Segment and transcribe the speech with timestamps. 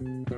[0.00, 0.34] Yeah.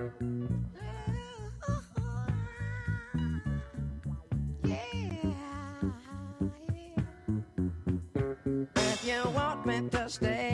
[8.76, 10.45] If you want me to stay.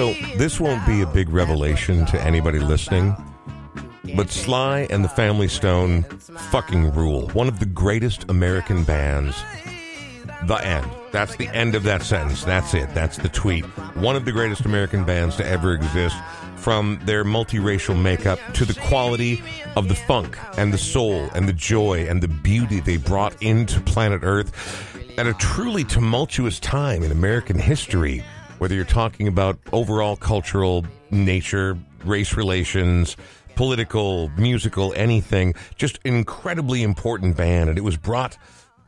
[0.00, 3.14] So this won't be a big revelation to anybody listening,
[4.16, 7.28] but Sly and the Family Stone fucking rule.
[7.34, 9.36] One of the greatest American bands.
[10.46, 10.90] The end.
[11.12, 12.44] That's the end of that sentence.
[12.44, 12.94] That's it.
[12.94, 13.66] That's the tweet.
[13.94, 16.16] One of the greatest American bands to ever exist.
[16.56, 19.42] From their multiracial makeup to the quality
[19.76, 23.82] of the funk and the soul and the joy and the beauty they brought into
[23.82, 24.50] planet Earth
[25.18, 28.24] at a truly tumultuous time in American history
[28.60, 33.16] whether you're talking about overall cultural nature, race relations,
[33.54, 37.70] political, musical, anything, just incredibly important band.
[37.70, 38.36] And it was brought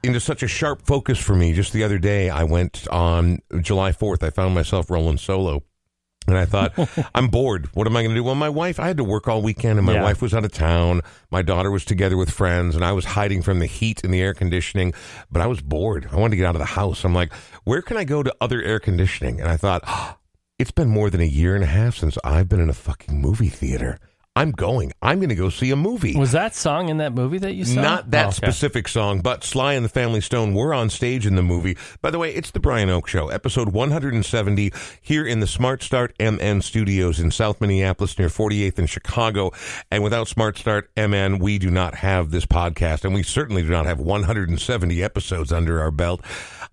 [0.02, 1.54] into such a sharp focus for me.
[1.54, 5.62] Just the other day, I went on July 4th, I found myself rolling solo
[6.28, 6.72] and I thought,
[7.14, 7.68] I'm bored.
[7.74, 8.24] What am I going to do?
[8.24, 10.02] Well, my wife, I had to work all weekend, and my Yeah.
[10.02, 11.00] wife was out of town.
[11.30, 14.20] My daughter was together with friends, and I was hiding from the heat and the
[14.20, 14.92] air conditioning.
[15.30, 16.08] But I was bored.
[16.12, 17.04] I wanted to get out of the house.
[17.04, 17.32] I'm like,
[17.64, 19.40] where can I go to other air conditioning?
[19.40, 19.82] And I thought,
[20.58, 23.20] it's been more than a year and a half since I've been in a fucking
[23.20, 23.98] movie theater.
[24.34, 24.92] I'm going.
[25.02, 26.16] I'm going to go see a movie.
[26.16, 27.82] Was that song in that movie that you saw?
[27.82, 28.36] Not that Oh, okay.
[28.36, 31.76] specific song, but Sly and the Family Stone were on stage in the movie.
[32.00, 36.14] By the way, it's the Brian Oak Show, episode 170, here in the Smart Start
[36.18, 39.50] MN studios in South Minneapolis near 48th in Chicago.
[39.90, 43.68] And without Smart Start MN, we do not have this podcast, and we certainly do
[43.68, 46.22] not have 170 episodes under our belt.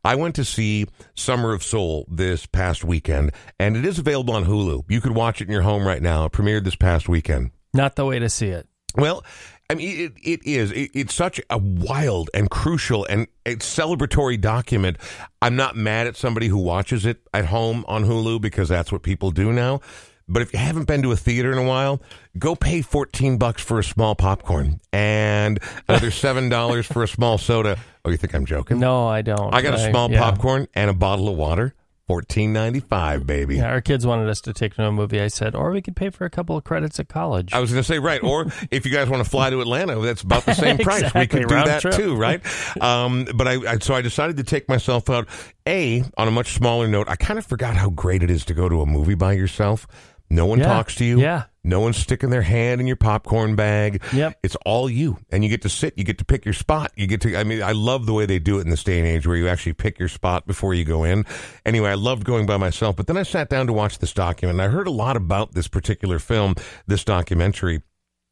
[0.06, 4.46] I went to see Summer of Soul this past weekend, and it is available on
[4.46, 4.86] Hulu.
[4.88, 6.24] You could watch it in your home right now.
[6.24, 7.49] It premiered this past weekend.
[7.74, 8.68] Not the way to see it.
[8.96, 9.24] Well,
[9.70, 10.72] I mean, it, it is.
[10.72, 14.98] It, it's such a wild and crucial and celebratory document.
[15.42, 19.04] I'm not mad at somebody who watches it at home on Hulu because that's what
[19.04, 19.82] people do now.
[20.28, 22.02] But if you haven't been to a theater in a while,
[22.38, 27.78] go pay 14 bucks for a small popcorn and another $7 for a small soda.
[28.06, 28.80] Oh, you think I'm joking?
[28.80, 29.54] No, I don't.
[29.54, 30.20] I got a small yeah.
[30.20, 31.74] popcorn and a bottle of water.
[32.10, 33.58] 14.95, baby.
[33.58, 35.22] Yeah, our kids wanted us to take them to a movie.
[35.22, 37.54] I said, or we could pay for a couple of credits at college.
[37.54, 40.00] I was going to say right, or if you guys want to fly to Atlanta,
[40.00, 41.14] that's about the same price.
[41.14, 41.96] We could do that trip.
[41.96, 42.42] too, right?
[42.82, 45.28] Um, but I, I so I decided to take myself out.
[45.68, 48.54] A on a much smaller note, I kind of forgot how great it is to
[48.54, 49.86] go to a movie by yourself.
[50.30, 51.20] No one Yeah, talks to you.
[51.20, 51.44] yeah.
[51.64, 54.02] No one's sticking their hand in your popcorn bag.
[54.14, 54.40] Yep.
[54.44, 55.18] It's all you.
[55.30, 56.92] And you get to sit, you get to pick your spot.
[56.96, 58.98] You get to, I mean, I love the way they do it in this day
[58.98, 61.26] and age where you actually pick your spot before you go in.
[61.66, 64.60] Anyway, I loved going by myself, but then I sat down to watch this document
[64.60, 66.56] and I heard a lot about this particular film,
[66.88, 67.82] this documentary.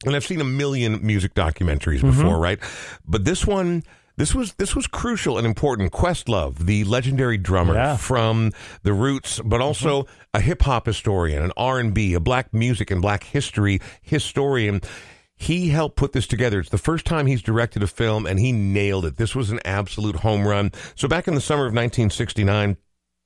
[0.06, 2.10] And I've seen a million music documentaries mm-hmm.
[2.10, 2.60] before, right?
[3.04, 3.82] But this one,
[4.18, 5.92] this was this was crucial and important.
[5.92, 7.96] Questlove, the legendary drummer Yeah.
[7.96, 8.52] from
[8.82, 9.62] the Roots, but mm-hmm.
[9.62, 13.80] also a hip hop historian, an R and B, a black music and black history
[14.02, 14.80] historian.
[15.36, 16.58] He helped put this together.
[16.58, 19.18] It's the first time he's directed a film, and he nailed it.
[19.18, 20.72] This was an absolute home run.
[20.96, 22.76] So back in the summer of 1969.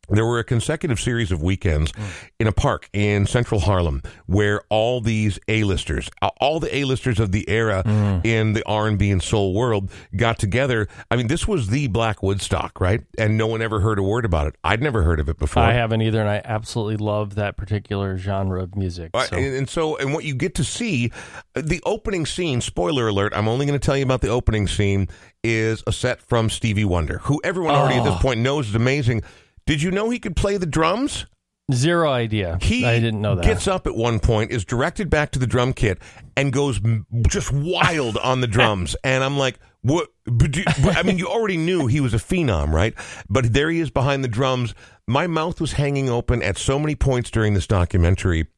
[0.09, 1.93] There were a consecutive series of weekends
[2.41, 7.49] in a park in central Harlem where all these A-listers, all the A-listers of the
[7.49, 7.83] era
[8.25, 10.89] in the R&B and soul world got together.
[11.11, 13.01] I mean, this was the Black Woodstock, right?
[13.17, 14.57] And no one ever heard a word about it.
[14.65, 15.63] I'd never heard of it before.
[15.63, 19.13] I haven't either, and I absolutely love that particular genre of music.
[19.15, 19.37] Uh, So.
[19.37, 21.13] And, and so, and what you get to see,
[21.55, 24.67] uh, the opening scene, spoiler alert, I'm only going to tell you about the opening
[24.67, 25.09] scene,
[25.45, 28.21] is a set from Stevie Wonder, who everyone already at this Oh.
[28.21, 29.23] point knows is amazing.
[29.67, 31.27] Did you know he could play the drums?
[31.73, 32.59] Zero idea.
[32.61, 33.45] He I didn't know that.
[33.45, 35.99] gets up at one point, is directed back to the drum kit,
[36.37, 38.97] and goes m- just wild on the drums.
[39.05, 40.09] And I'm like, what?
[40.27, 42.95] but do- but, I mean, you already knew he was a phenom, right?
[43.31, 44.75] But there he is behind the drums.
[45.07, 48.49] My mouth was hanging open at so many points during this documentary.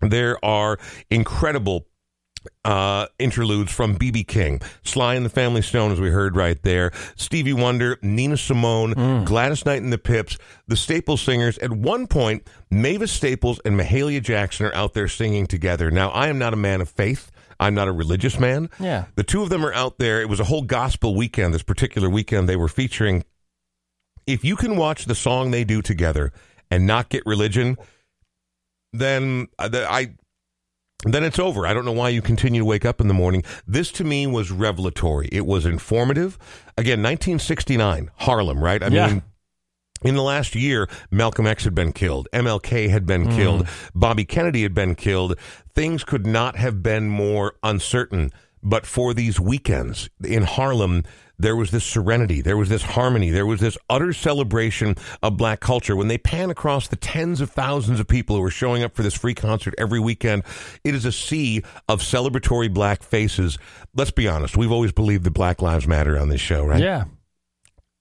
[0.00, 0.78] There are
[1.10, 1.86] incredible
[2.64, 6.90] uh, interludes from BB King, Sly and the Family Stone, as we heard right there,
[7.16, 11.58] Stevie Wonder, Nina Simone, Gladys Knight and the Pips, the Staples singers.
[11.58, 15.90] At one point, Mavis Staples and Mahalia Jackson are out there singing together.
[15.90, 17.30] Now, I am not a man of faith.
[17.60, 18.70] I'm not a religious man.
[18.78, 19.06] Yeah.
[19.16, 20.20] The two of them are out there.
[20.20, 23.24] It was a whole gospel weekend, this particular weekend they were featuring.
[24.26, 26.32] If you can watch the song they do together
[26.70, 27.76] and not get religion,
[28.92, 30.14] then uh, I
[31.04, 31.66] then it's over.
[31.66, 33.44] I don't know why you continue to wake up in the morning.
[33.66, 35.28] This to me was revelatory.
[35.30, 36.38] It was informative.
[36.76, 38.82] Again, 1969, Harlem, right?
[38.82, 39.06] I Yeah.
[39.06, 39.22] mean,
[40.02, 42.28] in the last year, Malcolm X had been killed.
[42.32, 43.36] MLK had been mm-hmm.
[43.36, 43.68] killed.
[43.94, 45.38] Bobby Kennedy had been killed.
[45.74, 48.30] Things could not have been more uncertain.
[48.60, 51.04] But for these weekends in Harlem,
[51.38, 55.60] there was this serenity, there was this harmony, there was this utter celebration of black
[55.60, 55.94] culture.
[55.94, 59.02] When they pan across the tens of thousands of people who are showing up for
[59.02, 60.42] this free concert every weekend,
[60.84, 63.58] it is a sea of celebratory black faces.
[63.94, 66.80] Let's be honest, we've always believed that Black Lives Matter on this show, right?
[66.80, 67.04] Yeah.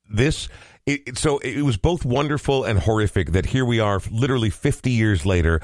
[0.10, 0.50] this
[0.88, 5.26] it, so it was both wonderful and horrific that here we are, literally 50 years
[5.26, 5.60] later,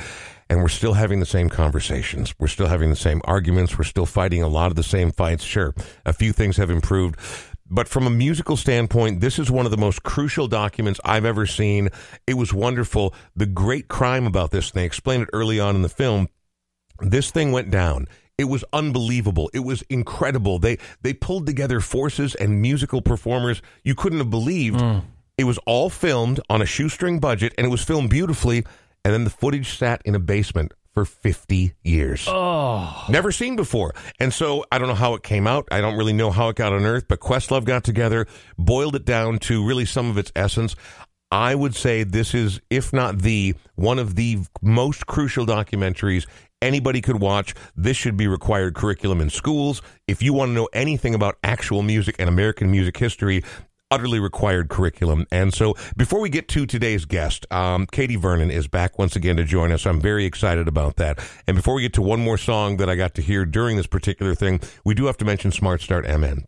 [0.50, 2.36] and we're still having the same conversations.
[2.38, 3.78] We're still having the same arguments.
[3.78, 5.46] We're still fighting a lot of the same fights.
[5.46, 5.74] Sure,
[6.06, 7.18] a few things have improved.
[7.74, 11.48] But from a musical standpoint, this is one of the most crucial documents I've ever
[11.48, 11.90] seen.
[12.28, 13.16] It was wonderful.
[13.36, 16.30] The great crime about this, and they explain it early on in the film,
[17.00, 18.08] this thing went down.
[18.38, 19.50] It was unbelievable.
[19.56, 20.60] It was incredible.
[20.60, 24.80] They they pulled together forces and musical performers you couldn't have believed.
[24.80, 25.04] Mm.
[25.40, 28.66] It was all filmed on a shoestring budget and it was filmed beautifully
[29.04, 32.26] and then the footage sat in a basement for 50 years.
[32.28, 33.96] Oh, Never seen before.
[34.20, 35.68] And so I don't know how it came out.
[35.72, 39.06] I don't really know how it got on Earth, but Questlove got together, boiled it
[39.06, 40.76] down to really some of its essence.
[41.32, 46.28] I would say this is, if not the, one of the most crucial documentaries
[46.62, 47.54] anybody could watch.
[47.76, 49.82] This should be required curriculum in schools.
[50.08, 53.44] If you want to know anything about actual music and American music history,
[53.94, 55.28] utterly required curriculum.
[55.32, 59.38] And so, before we get to today's guest, um, Katie Vernon is back once again
[59.38, 59.86] to join us.
[59.86, 61.20] I'm very excited about that.
[61.48, 63.86] And before we get to one more song that I got to hear during this
[63.86, 66.46] particular thing, we do have to mention Smart Start MN.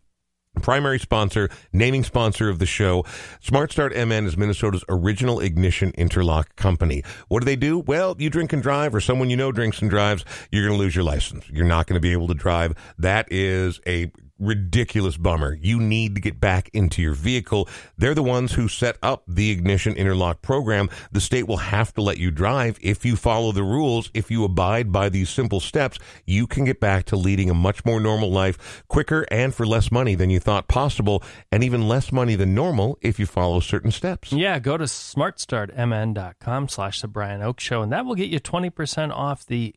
[0.60, 3.04] Primary sponsor, naming sponsor of the show.
[3.40, 7.04] Smart Start MN is Minnesota's original ignition interlock company.
[7.28, 7.78] What do they do?
[7.78, 10.82] Well, you drink and drive, or someone you know drinks and drives, you're going to
[10.82, 11.48] lose your license.
[11.48, 12.74] You're not going to be able to drive.
[12.98, 15.58] That is a ridiculous bummer.
[15.60, 17.68] You need to get back into your vehicle.
[17.96, 20.88] They're the ones who set up the ignition interlock program.
[21.12, 24.10] The state will have to let you drive if you follow the rules.
[24.14, 27.84] If you abide by these simple steps, you can get back to leading a much
[27.84, 32.12] more normal life quicker and for less money than you thought possible, and even less
[32.12, 34.32] money than normal if you follow certain steps.
[34.32, 34.58] yeah.
[34.58, 39.46] Go to smartstartmn.com slash the Brian Oak Show, and that will get you 20% off
[39.46, 39.74] the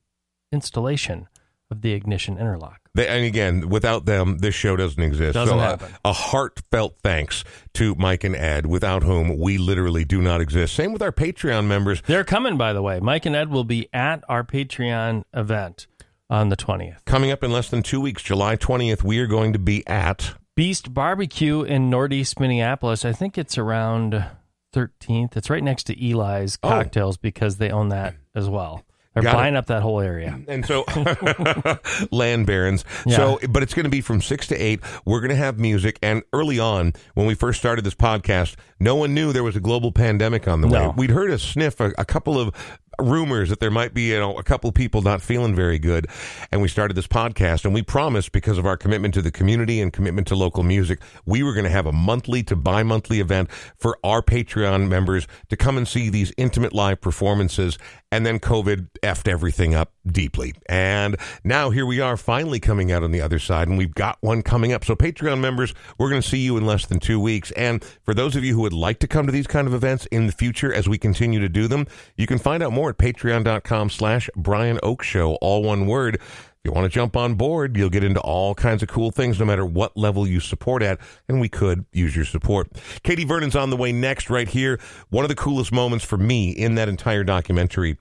[0.52, 1.28] installation
[1.70, 2.89] of the ignition interlock.
[3.00, 5.36] They, and again, without them, this show doesn't exist.
[5.36, 5.94] Doesn't so, uh, happen.
[6.04, 10.76] a heartfelt thanks to Mike and Ed, without whom we literally do not exist.
[10.76, 12.02] Same with our Patreon members.
[12.06, 13.00] They're coming, by the way.
[13.00, 15.88] Mike and Ed will be at our Patreon event
[16.30, 17.06] on the 20th.
[17.06, 20.34] Coming up in less than two weeks, July 20th, we are going to be at.
[20.58, 23.06] Beast Barbecue in Northeast Minneapolis.
[23.06, 24.26] I think it's around
[24.74, 25.38] 13th.
[25.38, 26.68] It's right next to Eli's Oh.
[26.68, 28.84] Cocktails because they own that as well.
[29.22, 29.42] They're Got it.
[29.42, 30.40] buying up that whole area.
[30.48, 30.84] And so,
[32.12, 32.84] land barons.
[33.06, 33.18] Yeah.
[33.18, 34.80] So, but it's going to be from six to eight.
[35.06, 36.00] We're going to have music.
[36.02, 39.60] And early on, when we first started this podcast, no one knew there was a
[39.60, 40.92] global pandemic on the way.
[40.96, 42.54] We'd heard a sniff, a, a couple of
[43.02, 46.08] rumors that there might be, you know, a couple people not feeling very good.
[46.52, 49.82] And we started this podcast and we promised because of our commitment to the community
[49.82, 53.52] and commitment to local music, we were going to have a monthly to bi-monthly event
[53.78, 57.78] for our Patreon members to come and see these intimate live performances.
[58.12, 60.54] And then COVID effed everything up deeply.
[60.68, 64.18] And now here we are finally coming out on the other side and we've got
[64.22, 64.84] one coming up.
[64.84, 67.52] So Patreon members, we're going to see you in less than two weeks.
[67.52, 70.08] And for those of you who would like to come to these kind of events
[70.08, 71.86] in the future as we continue to do them,
[72.18, 76.16] you can find out more at patreon.com slash Brian Oak Show, all one word.
[76.16, 79.40] If you want to jump on board, you'll get into all kinds of cool things
[79.40, 82.70] no matter what level you support at, and we could use your support.
[83.04, 84.78] Katie Vernon's on the way next, right here.
[85.10, 87.98] One of the coolest moments for me in that entire documentary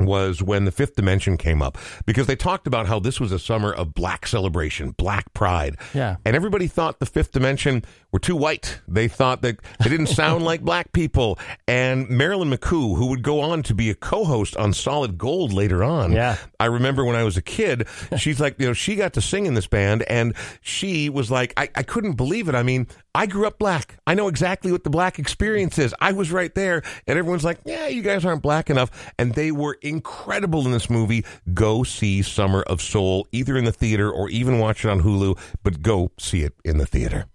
[0.00, 3.38] was when the fifth dimension came up because they talked about how this was a
[3.38, 5.76] summer of black celebration, black pride.
[5.94, 6.16] Yeah.
[6.24, 8.80] And everybody thought the fifth dimension were too white.
[8.88, 11.38] They thought that they didn't sound like black people.
[11.66, 15.82] And Marilyn McCoo, who would go on to be a co-host on Solid Gold later
[15.82, 16.12] on.
[16.12, 16.36] Yeah.
[16.60, 17.86] I remember when I was a kid,
[18.16, 21.52] she's like, you know, she got to sing in this band and she was like,
[21.56, 22.54] I, I couldn't believe it.
[22.54, 23.96] I mean, I grew up black.
[24.06, 25.94] I know exactly what the black experience is.
[26.00, 26.82] I was right there.
[27.06, 28.90] And everyone's like, yeah, you guys aren't black enough.
[29.18, 31.24] And they were incredible in this movie.
[31.54, 35.38] Go see Summer of Soul, either in the theater or even watch it on Hulu,
[35.62, 37.26] but go see it in the theater.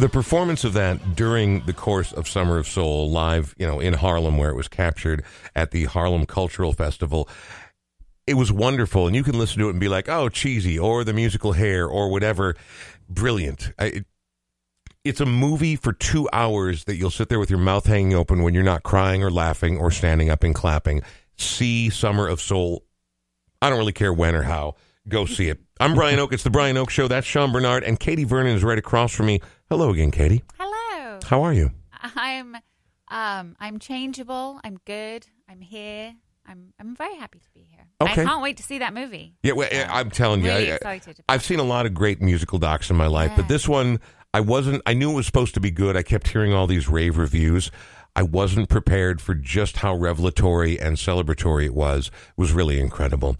[0.00, 3.94] The performance of that during the course of Summer of Soul live, you know, in
[3.94, 5.22] Harlem, where it was captured
[5.54, 7.28] at the Harlem Cultural Festival.
[8.26, 11.04] It was wonderful, and you can listen to it and be like, "Oh, cheesy," or
[11.04, 12.54] the musical Hair, or whatever.
[13.08, 13.72] Brilliant.
[13.78, 14.06] I, it,
[15.04, 18.42] it's a movie for two hours that you'll sit there with your mouth hanging open
[18.42, 21.02] when you're not crying or laughing or standing up and clapping.
[21.36, 22.84] See Summer of Soul.
[23.62, 24.76] I don't really care when or how.
[25.08, 25.58] Go see it.
[25.78, 26.32] I'm Brian Oak.
[26.32, 27.08] It's the Brian Oak Show.
[27.08, 29.40] That's Sean Bernard, and Katie Vernon is right across from me.
[29.70, 30.42] Hello again, Katie.
[30.58, 31.20] Hello.
[31.24, 31.70] How are you?
[32.16, 32.56] I'm
[33.06, 34.60] um I'm changeable.
[34.64, 35.28] I'm good.
[35.48, 36.12] I'm here.
[36.44, 37.86] I'm I'm very happy to be here.
[38.00, 38.22] Okay.
[38.22, 39.36] I can't wait to see that movie.
[39.44, 41.20] Yeah, well, I'm telling you, Really I, excited.
[41.28, 44.00] I've seen a lot of great musical docs in my life, but this one,
[44.34, 44.82] I wasn't.
[44.86, 45.96] I knew it was supposed to be good.
[45.96, 47.70] I kept hearing all these rave reviews.
[48.16, 52.08] I wasn't prepared for just how revelatory and celebratory it was.
[52.08, 53.36] It was really incredible.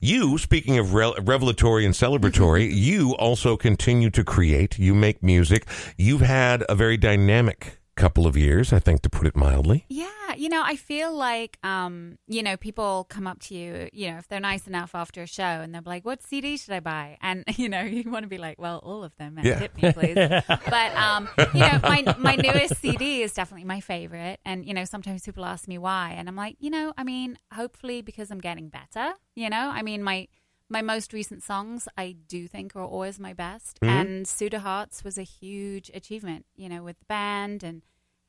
[0.00, 4.78] You, speaking of re- revelatory and celebratory, you also continue to create.
[4.78, 5.66] You make music.
[5.96, 9.84] You've had a very dynamic couple of years, I think, to put it mildly.
[9.88, 14.10] Yeah, you know, I feel like um, you know, people come up to you, you
[14.10, 16.80] know, if they're nice enough after a show and they're like, What CD should I
[16.80, 17.18] buy?
[17.20, 19.58] And you know, you want to be like, Well, all of them and Yeah.
[19.58, 20.16] hit me, please.
[20.70, 24.40] but um, you know, my my newest CD is definitely my favorite.
[24.44, 26.14] And, you know, sometimes people ask me why.
[26.16, 29.70] And I'm like, you know, I mean, hopefully because I'm getting better, you know?
[29.72, 30.28] I mean my
[30.70, 33.78] my most recent songs I do think are always my best.
[33.82, 33.88] Mhm.
[33.88, 37.82] And Suit of Hearts was a huge achievement, you know, with the band and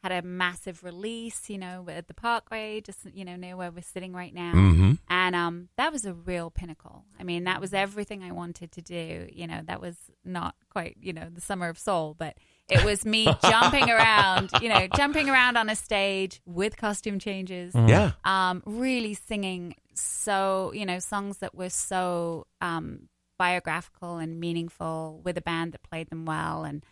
[0.06, 3.82] had a massive release, you know, at the Parkway, just you know, near where we're
[3.82, 4.54] sitting right now.
[4.54, 4.92] Mm-hmm.
[5.10, 7.06] And um, that was a real pinnacle.
[7.20, 9.28] I mean, that was everything I wanted to do.
[9.34, 12.38] You know, that was not quite, you know, the summer of soul, but
[12.70, 17.74] it was me jumping around, you know, jumping around on a stage with costume changes,
[17.74, 18.12] Yeah.
[18.24, 23.10] um, really singing so, you know, songs that were so um,
[23.40, 26.86] biographical and meaningful with a band that played them well and,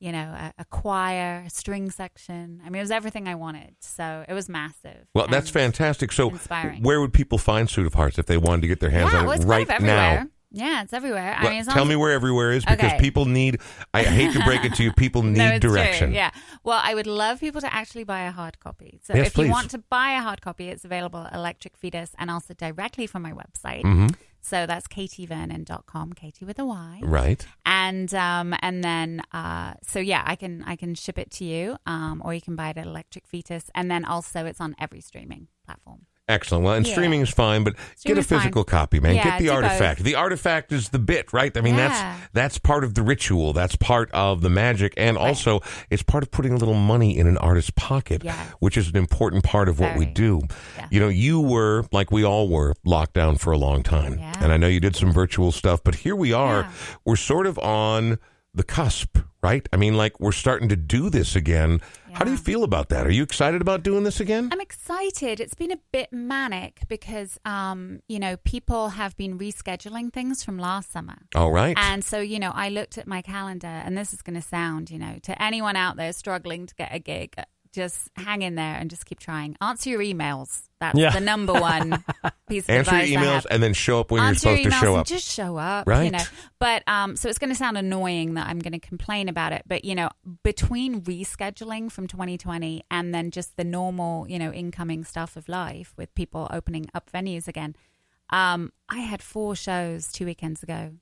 [0.00, 2.60] you know, a, a choir, a string section.
[2.64, 3.76] I mean, it was everything I wanted.
[3.80, 5.06] So it was massive.
[5.14, 6.10] Well, that's fantastic.
[6.10, 6.82] So, inspiring.
[6.82, 9.20] where would people find Suit of Hearts if they wanted to get their hands yeah,
[9.20, 10.20] on well, it it's right kind of everywhere.
[10.24, 10.30] now?
[10.52, 11.32] Yeah, it's everywhere.
[11.38, 12.98] I Well, mean, as tell me where everywhere is because Okay.
[12.98, 13.60] people need.
[13.94, 15.70] I hate to break it to you, people need no, it's true.
[15.74, 16.12] direction.
[16.12, 16.30] Yeah.
[16.64, 18.98] Well, I would love people to actually buy a hard copy.
[19.04, 19.46] So Yes, if please.
[19.46, 23.06] you want to buy a hard copy, it's available at Electric Fetus and also directly
[23.06, 23.82] from my website.
[23.82, 24.08] hmm
[24.40, 27.00] So that's katievernon.com, Katie with a Y.
[27.02, 27.46] Right.
[27.66, 31.76] And um and then uh so yeah, I can I can ship it to you
[31.86, 35.00] um or you can buy it at Electric Fetus and then also it's on every
[35.00, 36.06] streaming platform.
[36.30, 36.64] Excellent.
[36.64, 36.92] Well, and Yeah.
[36.92, 38.38] streaming is fine, but get a Streaming's fine.
[38.38, 39.16] physical copy, man.
[39.16, 40.04] Yeah, get the artifact.
[40.04, 41.54] The artifact is the bit, right?
[41.56, 41.88] I mean, Yeah.
[41.88, 43.52] that's that's part of the ritual.
[43.52, 47.26] That's part of the magic, and also it's part of putting a little money in
[47.26, 48.22] an artist's pocket,
[48.60, 50.42] which is an important part of what we do.
[50.90, 54.52] You know, you were like we all were locked down for a long time, and
[54.52, 56.68] I know you did some virtual stuff, but here we are.
[57.04, 58.18] We're sort of on
[58.54, 59.68] the cusp, right?
[59.72, 61.80] I mean, like we're starting to do this again.
[62.12, 63.06] How do you feel about that?
[63.06, 64.48] Are you excited about doing this again?
[64.52, 65.40] I'm excited.
[65.40, 70.58] It's been a bit manic because, um, you know, people have been rescheduling things from
[70.58, 71.18] last summer.
[71.34, 71.76] All right.
[71.78, 74.90] And so, you know, I looked at my calendar, and this is going to sound,
[74.90, 77.36] you know, to anyone out there struggling to get a gig,
[77.72, 79.56] just hang in there and just keep trying.
[79.60, 80.62] Answer your emails.
[80.80, 81.10] That's Yeah.
[81.10, 82.02] the number one
[82.48, 83.46] piece of Answer advice your I show have.
[83.50, 85.06] and then show up when you're your supposed to emails show and up.
[85.06, 86.04] Just show up, Right.
[86.04, 86.24] You know,
[86.58, 89.62] but um, so it's going to sound annoying that I'm going to complain about it.
[89.66, 90.08] But you know,
[90.42, 95.92] between rescheduling from 2020 and then just the normal, you know, incoming stuff of life
[95.96, 97.76] with people opening up venues again,
[98.30, 100.92] um, I had four shows two weekends ago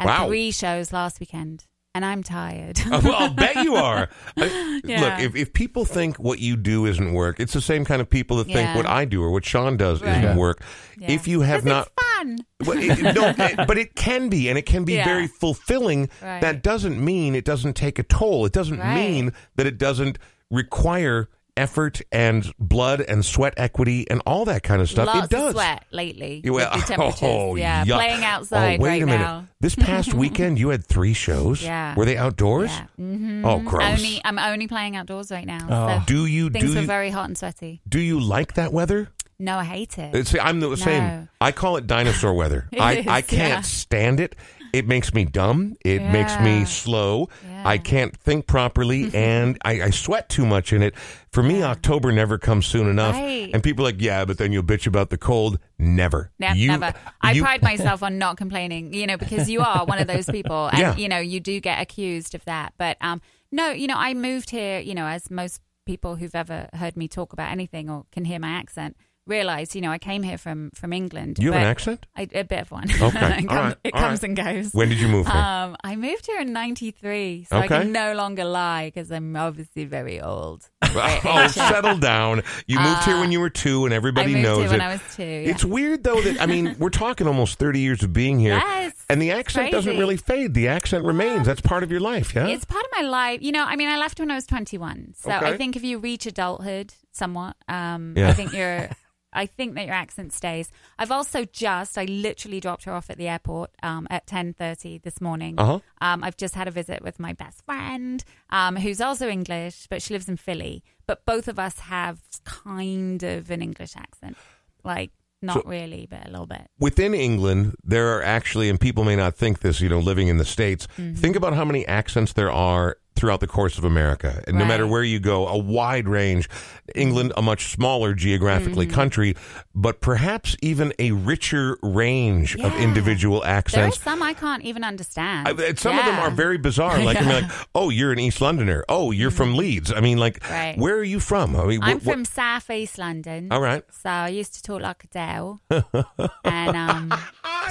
[0.00, 0.28] and Wow.
[0.28, 2.78] three shows last weekend, and I'm tired.
[2.86, 4.08] Oh, well, I'll bet you are.
[4.36, 5.00] I- Yeah.
[5.00, 8.10] Look, if, if people think what you do isn't work, it's the same kind of
[8.10, 8.76] people that think Yeah.
[8.76, 10.10] what I do or what Sean does Right.
[10.10, 10.36] isn't Yeah.
[10.36, 10.62] work.
[10.98, 11.10] Yeah.
[11.12, 12.38] If you have 'Cause not, it's fun.
[12.66, 15.04] well, it, no, it- but it can be, and it can be Yeah.
[15.06, 16.10] very fulfilling.
[16.22, 16.40] Right.
[16.42, 18.44] That doesn't mean it doesn't take a toll.
[18.44, 18.94] It doesn't Right.
[18.94, 20.18] mean that it doesn't
[20.50, 25.06] require effort and blood and sweat equity and all that kind of stuff.
[25.06, 25.44] Lots it does.
[25.48, 26.42] of sweat lately.
[26.44, 27.18] Yeah, well, with the temperatures.
[27.22, 27.94] oh, yeah, yuck.
[27.96, 29.18] playing outside oh, wait right a minute.
[29.24, 29.46] now.
[29.60, 31.62] This past weekend, you had three shows.
[31.62, 31.94] Yeah.
[31.94, 32.70] Were they outdoors?
[32.70, 32.86] Yeah.
[32.96, 33.84] hmm Oh, gross.
[33.98, 35.66] Only, I'm only playing outdoors right now.
[35.68, 35.98] Oh.
[36.00, 37.80] So Do you things do were you, very hot and sweaty.
[37.88, 39.08] do you like that weather?
[39.38, 40.14] No, I hate it.
[40.14, 41.02] Uh, See, I'm the same.
[41.04, 41.28] No.
[41.42, 42.68] I call it dinosaur weather.
[42.80, 43.60] I, is, I can't yeah.
[43.60, 44.34] stand it.
[44.72, 45.76] It makes me dumb.
[45.84, 47.28] It makes me slow.
[47.48, 47.62] Yeah.
[47.64, 50.94] I can't think properly, and I, I sweat too much in it.
[51.32, 53.14] For me, October never comes soon enough.
[53.14, 53.50] Right.
[53.52, 55.58] And people are like, yeah, but then you'll bitch about the cold.
[55.78, 56.30] Never.
[56.38, 56.94] Ne- You- never.
[57.20, 60.26] I you- pride myself on not complaining, you know, because you are one of those
[60.26, 60.96] people, and Yeah.
[60.96, 62.74] you know, you do get accused of that.
[62.78, 66.68] But um, no, you know, I moved here, you know, as most people who've ever
[66.74, 68.96] heard me talk about anything or can hear my accent
[69.26, 71.38] realize, you know, I came here from from England.
[71.38, 72.06] You have an accent?
[72.16, 72.88] I, a bit of one.
[72.90, 73.38] Okay.
[73.40, 73.76] it comes, right.
[73.84, 74.28] it comes right.
[74.28, 74.72] and goes.
[74.72, 75.36] When did you move here?
[75.36, 79.84] Um, I moved here in '93, so I can no longer lie because I'm obviously
[79.84, 80.68] very old.
[80.82, 82.42] oh, settle down.
[82.66, 84.80] You moved here when you were two, and Uh, I everybody moved knows here when
[84.80, 84.84] it.
[84.84, 85.22] I was two.
[85.24, 85.50] yeah.
[85.50, 88.94] It's weird though that I mean we're talking almost thirty years of being here, Yes,
[89.10, 90.54] and the accent doesn't really fade.
[90.54, 91.46] The accent remains.
[91.46, 92.46] That's part of your life, yeah.
[92.46, 93.42] It's part of my life.
[93.42, 95.14] You know, I mean, I left when I was 21.
[95.16, 95.46] So Okay.
[95.46, 98.28] I think if you reach adulthood somewhat, um, Yeah.
[98.28, 98.88] I think you're.
[99.36, 100.70] I think that your accent stays.
[100.98, 105.20] I've also just, I literally dropped her off at the airport um, at 10.30 this
[105.20, 105.58] morning.
[105.58, 105.80] Uh-huh.
[106.00, 110.02] Um, I've just had a visit with my best friend, um, who's also English, but
[110.02, 110.82] she lives in Philly.
[111.06, 114.36] But both of us have kind of an English accent.
[114.82, 115.10] Like,
[115.42, 116.68] not So- really, but a little bit.
[116.78, 120.38] Within England, there are actually, and people may not think this, you know, living in
[120.38, 120.88] the states.
[120.96, 121.14] Mm-hmm.
[121.14, 124.86] Think about how many accents there are throughout the course of America, and no matter
[124.86, 126.48] where you go, a wide range.
[126.94, 128.94] England, a much smaller geographically Mm-hmm.
[128.94, 129.34] country,
[129.74, 132.78] but perhaps even a richer range of Yeah.
[132.78, 134.00] individual There are accents.
[134.00, 135.48] some I can't even understand.
[135.48, 137.02] I, some of them are very bizarre.
[137.02, 138.84] Like, I mean, like, oh, you're an East Londoner.
[138.88, 139.92] Oh, you're from Leeds.
[139.92, 140.52] I mean, like, Mm-hmm.
[140.52, 140.78] Right.
[140.78, 141.56] where are you from?
[141.56, 143.48] I mean, I'm wh- wh- from South East London.
[143.50, 143.82] All right.
[144.02, 145.60] So I used to talk like Adele
[146.44, 147.12] and um,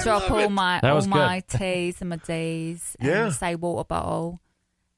[0.02, 4.40] drop all my That all my T's and my D's and say water bottle.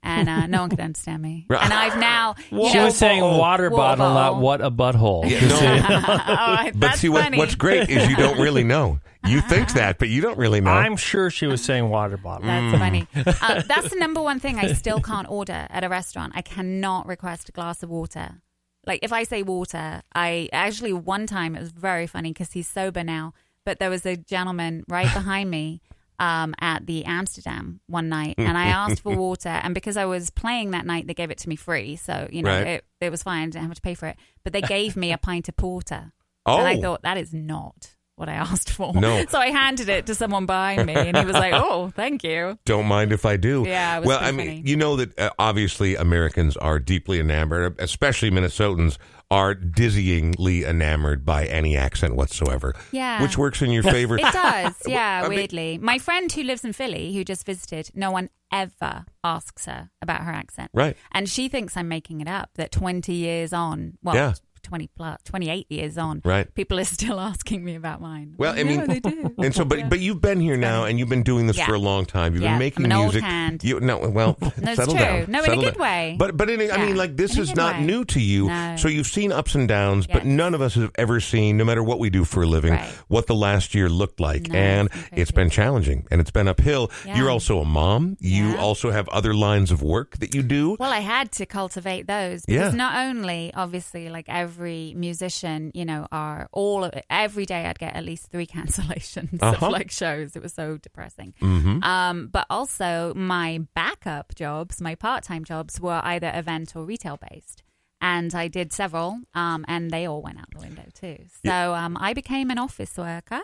[0.03, 1.47] And uh, no one could understand me.
[1.51, 5.29] And I've now, you She know, was saying water Water bottle, not what a butthole.
[5.29, 6.05] Yeah, no.
[6.29, 7.39] oh, But that's see, what, funny.
[7.39, 9.01] what's great is you don't really know.
[9.27, 10.71] You think that, but you don't really know.
[10.71, 12.47] I'm sure she was saying water bottle.
[12.47, 12.79] That's Mm.
[12.79, 13.07] funny.
[13.43, 16.33] Uh, that's the number one thing I still can't order at a restaurant.
[16.37, 18.41] I cannot request a glass of water.
[18.87, 22.69] Like if I say water, I actually one time it was very funny because he's
[22.69, 23.35] sober now,
[23.65, 25.83] but there was a gentleman right behind me
[26.19, 30.31] um, at the Amsterdam one night, and I asked for water, and because I was
[30.31, 32.67] playing that night, they gave it to me free, so you know Right.
[32.67, 33.43] it, it was fine.
[33.43, 36.13] I didn't have to pay for it, but they gave me a pint of porter,
[36.47, 38.93] oh, and I thought that is not what I asked for.
[38.95, 39.25] No.
[39.27, 42.59] So I handed it to someone behind me, and he was like, "Oh, thank you."
[42.65, 43.65] don't mind if I do.
[43.67, 44.63] Yeah, well, I mean, funny.
[44.65, 48.99] you know that uh, obviously Americans are deeply enamored, especially Minnesotans
[49.31, 52.75] are dizzyingly enamored by any accent whatsoever.
[52.93, 53.21] Yeah.
[53.23, 54.17] Which works in your favor.
[54.17, 55.79] It does, yeah, I mean- weirdly.
[55.79, 60.23] My friend who lives in Philly, who just visited, no one ever asks her about
[60.23, 60.71] her accent.
[60.73, 60.97] Right.
[61.13, 64.35] And she thinks I'm making it up, that 20 years on, well, Yeah.
[64.69, 66.53] 20 plus, 28 years on, Right.
[66.55, 68.35] people are still asking me about mine.
[68.37, 69.35] Well, I No, mean, they do.
[69.39, 71.67] and so, but but you've been here now, and you've been doing this Yeah.
[71.67, 72.35] for a long time.
[72.35, 73.23] You've Yeah, been making I'm an old music.
[73.25, 73.65] hand.
[73.65, 75.03] You no, well, No, settle true.
[75.05, 75.25] down.
[75.29, 75.83] No, in a good down.
[75.83, 76.17] way.
[76.19, 77.85] But but in a, I Yeah, mean, like this in is not way.
[77.87, 78.49] new to you.
[78.49, 78.77] No.
[78.77, 81.83] So you've seen ups and downs, but none of us have ever seen, no matter
[81.83, 82.89] what we do for a living, Right.
[83.09, 86.31] what the last year looked like, No, and it's been it's been challenging and it's
[86.31, 86.91] been uphill.
[87.07, 87.17] Yeah.
[87.17, 88.17] You're also a mom.
[88.21, 88.57] You Yeah.
[88.67, 90.77] also have other lines of work that you do.
[90.81, 92.59] Well, I had to cultivate those Yeah.
[92.59, 94.58] because not only, obviously, like every
[94.95, 97.05] musician, you know, are all of it.
[97.11, 99.67] Every day, I'd get at least three cancellations Uh-huh.
[99.67, 100.35] of like shows.
[100.37, 101.35] It was so depressing.
[101.41, 107.19] hmm Um, but also, my backup jobs, my part-time jobs, were either event or retail
[107.31, 107.63] based.
[108.01, 111.19] And I did several, um, and they all went out the window too.
[111.45, 113.41] So um, I became an office worker,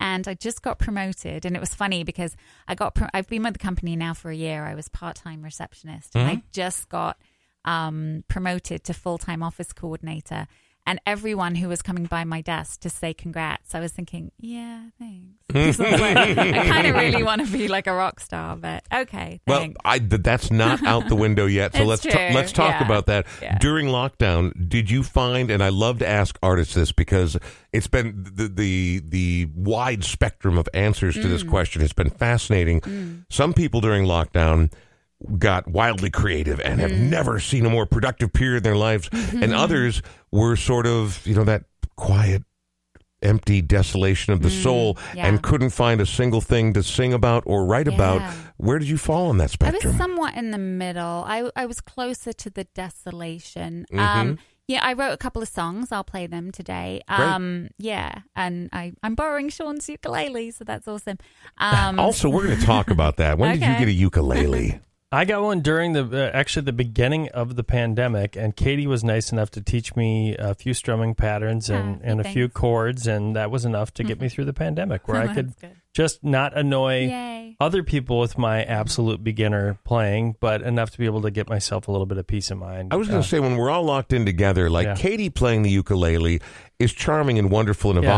[0.00, 1.44] and I just got promoted.
[1.44, 2.34] And it was funny because
[2.66, 4.64] I got pro- I've been with the company now for a year.
[4.64, 7.18] I was part-time receptionist, and I just got
[7.64, 10.46] um, promoted to full-time office coordinator.
[10.86, 14.84] And everyone who was coming by my desk to say congrats, I was thinking, yeah,
[14.98, 15.78] thanks.
[15.80, 16.24] I,
[16.68, 19.68] kind of really want to be like a rock star, but okay, Well.
[19.84, 21.76] I, that's not out the window yet.
[21.76, 22.12] So let's true.
[22.12, 22.84] let's talk Yeah.
[22.86, 23.26] about that.
[23.42, 23.58] Yeah.
[23.58, 25.50] During lockdown, did you find?
[25.50, 27.36] And I love to ask artists this because
[27.72, 31.28] it's been the the the wide spectrum of answers to Mm.
[31.28, 33.26] this question has been fascinating.
[33.28, 34.72] Some people during lockdown
[35.38, 37.10] got wildly creative and have Mm.
[37.10, 39.42] never seen a more productive period in their lives, Mm-hmm.
[39.42, 40.02] and others
[40.32, 41.64] were sort of you know that
[41.96, 42.42] quiet.
[43.22, 45.26] Empty desolation of the soul, Mm, yeah.
[45.26, 48.22] and couldn't find a single thing to sing about or write about.
[48.22, 48.32] Yeah.
[48.56, 49.76] Where did you fall on that spectrum?
[49.76, 49.92] I spectrum?
[49.92, 51.22] was somewhat in the middle.
[51.26, 53.84] I I was closer to the desolation.
[53.92, 53.98] Mhm.
[53.98, 55.92] Um, yeah, I wrote a couple of songs.
[55.92, 57.02] I'll play them today.
[57.08, 61.18] Um, yeah, and I I'm borrowing Sean's ukulele, so that's awesome.
[61.58, 63.36] Um, also, we're going to talk about that.
[63.36, 63.78] When did you Okay.
[63.80, 64.80] get a ukulele?
[65.12, 69.02] I got one during the uh, actually the beginning of the pandemic, and Katie was
[69.02, 73.08] nice enough to teach me a few strumming patterns and, Ah, and a few chords,
[73.08, 75.72] and that was enough to get me through the pandemic, where I could good.
[75.94, 77.56] just not annoy Yay.
[77.58, 81.88] other people with my absolute beginner playing, but enough to be able to get myself
[81.88, 82.92] a little bit of peace of mind.
[82.92, 84.94] I was going Uh, to say when we're all locked in together, like Yeah.
[84.94, 86.40] Katie playing the ukulele
[86.78, 88.10] is charming and wonderful and Yeah.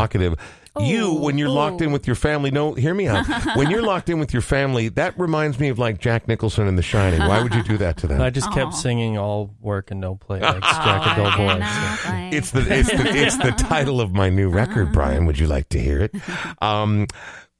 [0.75, 0.95] Evocative.
[0.95, 3.25] you, when you're locked in with your family, no, hear me out.
[3.55, 6.75] when you're locked in with your family, that reminds me of like Jack Nicholson in
[6.75, 7.19] The Shining.
[7.19, 8.21] Why would you do that to them?
[8.21, 8.77] I just kept Aw.
[8.77, 11.65] singing all work and no play like Oh, Jack and Bill and Boy.
[11.65, 12.37] So.
[12.37, 15.25] It's the it's the it's the title of my new record, Brian.
[15.25, 16.13] Would you like to hear it?
[16.61, 17.07] Um,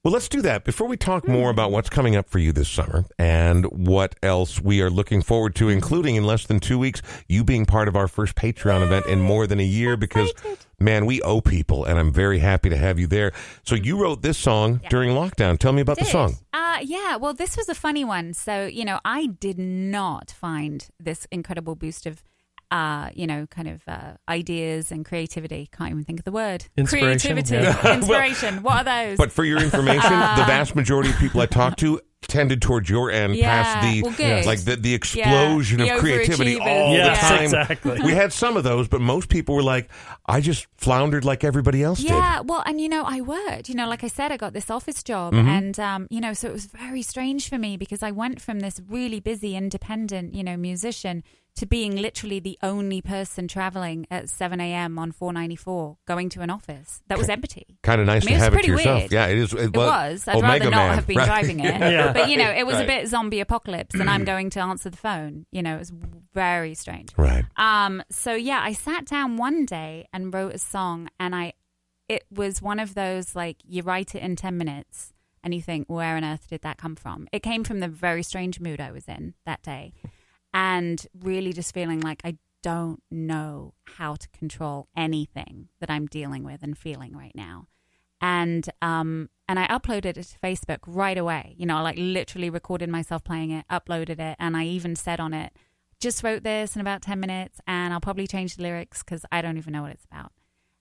[0.04, 2.68] well, let's do that before we talk more about what's coming up for you this
[2.70, 7.02] summer and what else we are looking forward to, including in less than two weeks,
[7.30, 9.96] you being part of our first Patreon event in more than a year.
[9.96, 10.34] Because
[10.78, 13.32] man, we owe people, and I'm very happy to have you there.
[13.64, 14.90] So you wrote this song Yeah.
[14.90, 15.58] during lockdown.
[15.58, 16.36] Tell me about the song.
[16.52, 18.34] Uh, yeah, well, this was a funny one.
[18.34, 22.24] So, you know, I did not find this incredible boost of,
[22.74, 25.70] uh, you know, kind of uh, ideas and creativity.
[25.72, 26.66] Can't even think of the word.
[26.76, 27.56] Inspiration, Creativity.
[27.64, 27.94] yeah.
[28.00, 28.64] Inspiration.
[28.64, 29.18] what are those?
[29.18, 33.12] But for your information, the vast majority of people I talked to tended towards your
[33.12, 34.46] end Yeah, past the well, good.
[34.46, 36.62] like the, the explosion the of creativity overachievers.
[36.88, 37.44] all Yes, the time.
[37.44, 38.00] exactly.
[38.02, 39.90] We had some of those, but most people were like,
[40.26, 43.68] I just floundered like everybody else Yeah, well, and you know, I worked.
[43.70, 45.48] You know, like I said, I got this office job, Mm-hmm.
[45.50, 48.62] and um, you know, so it was very strange for me because I went from
[48.62, 51.24] this really busy, independent, you know, musician
[51.56, 54.98] to being literally the only person traveling at 7 a.m.
[54.98, 57.78] on 494, going to an office that was empty.
[57.84, 59.00] Kind of nice I mean, to it was have it to yourself.
[59.02, 59.12] weird.
[59.12, 59.54] Yeah, it is.
[59.54, 60.28] It, It was.
[60.28, 61.26] I'd Omega rather not Man, have been right?
[61.28, 61.80] driving it.
[61.94, 62.14] Yeah.
[62.14, 62.84] But, you know, it was Right.
[62.86, 65.46] a bit zombie apocalypse, and I'm going to answer the phone.
[65.52, 65.92] You know, it was
[66.34, 67.10] very strange.
[67.18, 67.46] Right.
[67.56, 71.54] Um, so yeah, I sat down one day and wrote a song, and I,
[72.10, 75.14] it was one of those like you write it in ten minutes,
[75.44, 77.28] and you think, where on earth did that come from?
[77.32, 79.94] It came from the very strange mood I was in that day,
[80.54, 86.44] and really just feeling like I don't know how to control anything that I'm dealing
[86.44, 87.68] with and feeling right now.
[88.22, 91.56] And um and I uploaded it to Facebook right away.
[91.58, 95.20] You know, I like literally recorded myself playing it, uploaded it, and I even said
[95.20, 95.52] on it,
[96.00, 99.42] just wrote this in about 10 minutes and I'll probably change the lyrics cuz I
[99.42, 100.32] don't even know what it's about.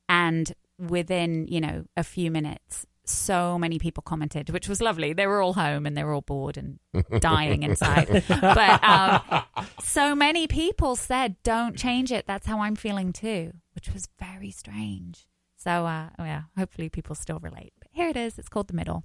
[0.08, 5.12] And within, you know, a few minutes, so many people commented, which was lovely.
[5.12, 6.79] They were all home and they were all bored and
[7.21, 8.25] dying inside.
[8.29, 9.43] but um,
[9.83, 12.27] so many people said, "Don't change it.
[12.27, 15.27] That's how I'm feeling too," which was very strange.
[15.57, 17.73] So, uh, oh yeah, hopefully people still relate.
[17.79, 18.38] But here it is.
[18.38, 19.05] It's called the middle.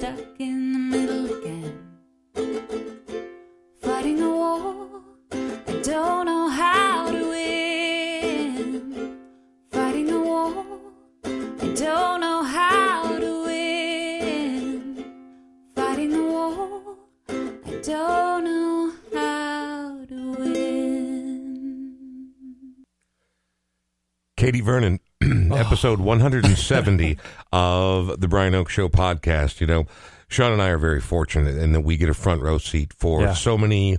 [0.00, 1.78] Stuck in the middle again,
[3.82, 5.02] fighting a war.
[5.30, 9.18] I don't know how to win.
[9.70, 10.64] Fighting a war.
[11.22, 15.04] I don't know how to win.
[15.74, 16.96] Fighting a war.
[17.28, 21.76] I don't know how to win.
[24.38, 25.00] Katie Vernon,
[25.60, 27.18] episode 170
[27.52, 29.60] of the Brian Oak Show podcast.
[29.60, 29.86] You know,
[30.28, 33.22] Sean and I are very fortunate in that we get a front row seat for
[33.22, 33.34] Yeah.
[33.34, 33.98] so many.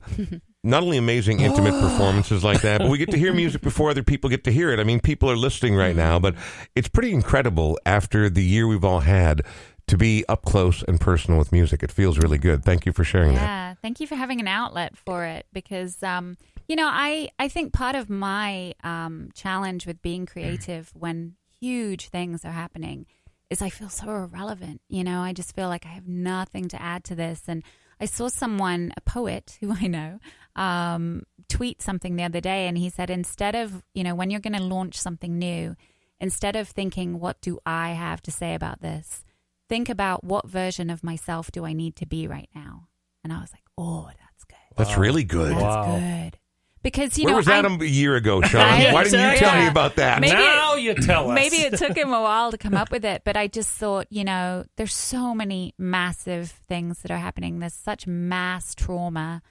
[0.63, 4.04] Not only amazing intimate performances like that, but we get to hear music before other
[4.04, 4.80] people get to hear it.
[4.80, 6.36] I mean, people are listening right now, but
[6.76, 9.41] it's pretty incredible after the year we've all had
[9.88, 11.84] to be up close and personal with music.
[11.84, 12.63] It feels really good.
[12.63, 13.41] Thank you for sharing that.
[13.41, 17.47] Yeah, thank you for having an outlet for it because um, you know I I
[17.50, 23.06] think part of my um, challenge with being creative when huge things are happening
[23.50, 24.82] is I feel so irrelevant.
[24.89, 27.43] You know, I just feel like I have nothing to add to this.
[27.47, 27.63] And
[28.00, 30.19] I saw someone, a poet who I know,
[30.56, 34.39] um, tweet something the other day, and he said instead of you know when you're
[34.41, 35.76] going to launch something new,
[36.19, 39.24] instead of thinking what do I have to say about this
[39.69, 42.89] think about what version of myself do I need to be right now.
[43.24, 44.58] And I was like, oh, that's good.
[44.76, 45.54] That's really good.
[45.54, 45.97] That's Wow.
[45.97, 46.38] good.
[46.84, 48.62] Because, you Where know, was that I'm- a year ago, Sean?
[48.62, 48.91] Right?
[48.94, 50.20] Why didn't you tell me about that?
[50.20, 51.36] Maybe- now you tell us.
[51.36, 54.08] maybe it took him a while to come up with it, but I just thought,
[54.10, 57.60] you know, there's so many massive things that are happening.
[57.60, 59.44] There's such mass trauma.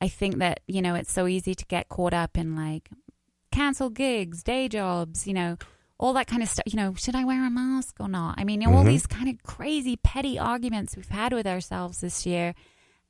[0.00, 2.88] I think that, you know, it's so easy to get caught up in like
[3.52, 5.56] cancel gigs, day jobs, you know,
[5.98, 6.64] all that kind of stuff.
[6.66, 8.36] You know, should I wear a mask or not?
[8.38, 8.86] I mean, all Mhm.
[8.86, 12.54] these kind of crazy petty arguments we've had with ourselves this year.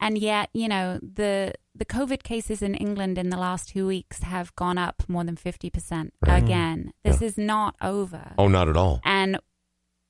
[0.01, 4.23] And yet, you know, the the COVID cases in England in the last two weeks
[4.23, 6.41] have gone up more than fifty percent Right.
[6.43, 6.47] Mm.
[6.47, 6.93] again.
[7.05, 9.01] This is not over Oh, not at all.
[9.05, 9.39] and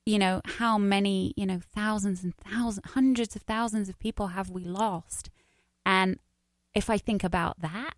[0.06, 4.48] you know how many you know thousands and thousands hundreds of thousands of people have
[4.48, 5.28] we lost
[5.84, 6.18] and
[6.74, 7.92] if i think about that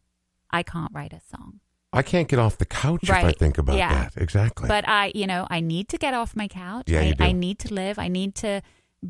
[0.51, 1.61] i can't write a song
[1.93, 3.93] I can't get off the couch if I think about Yeah.
[3.95, 4.17] that.
[4.21, 4.67] Exactly.
[4.67, 7.25] but i you know i need to get off my couch Yeah, I, you do.
[7.25, 8.61] I need to live i need to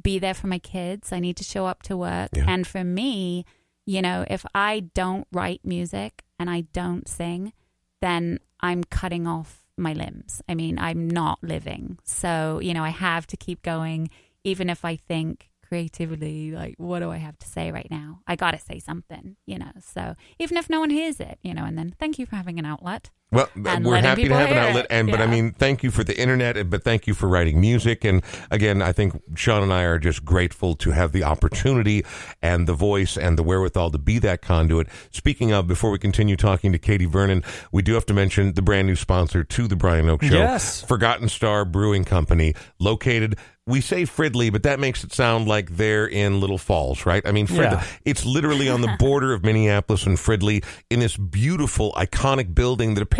[0.02, 1.12] be there for my kids.
[1.12, 2.30] I need to show up to work.
[2.34, 2.44] Yeah.
[2.48, 3.44] and for me
[3.86, 7.52] you know if i don't write music and i don't sing
[8.00, 10.42] then i'm cutting off my limbs.
[10.48, 11.98] I mean i'm not living.
[12.04, 14.10] So you know i have to keep going
[14.44, 18.20] even if i think creatively like what do i have to say right now?
[18.26, 19.72] I gotta say something you know?
[19.80, 22.58] So even if no one hears it you know and then thank you for having
[22.58, 24.90] an outlet Well, and we're happy to have an outlet, it.
[24.90, 28.04] and but I mean, thank you for the internet, but thank you for writing music.
[28.04, 32.04] And again, I think Sean and I are just grateful to have the opportunity
[32.42, 34.88] and the voice and the wherewithal to be that conduit.
[35.12, 38.62] Speaking of, before we continue talking to Katie Vernon, we do have to mention the
[38.62, 40.82] brand new sponsor to the Brian Oake Show, Yes.
[40.82, 43.36] Forgotten Star Brewing Company, located.
[43.66, 47.24] We say Fridley, but that makes it sound like they're in Little Falls, right?
[47.24, 47.72] I mean, Fridley.
[47.72, 47.84] Yeah.
[48.04, 53.02] It's literally on the border of Minneapolis and Fridley in this beautiful, iconic building that
[53.02, 53.19] apparently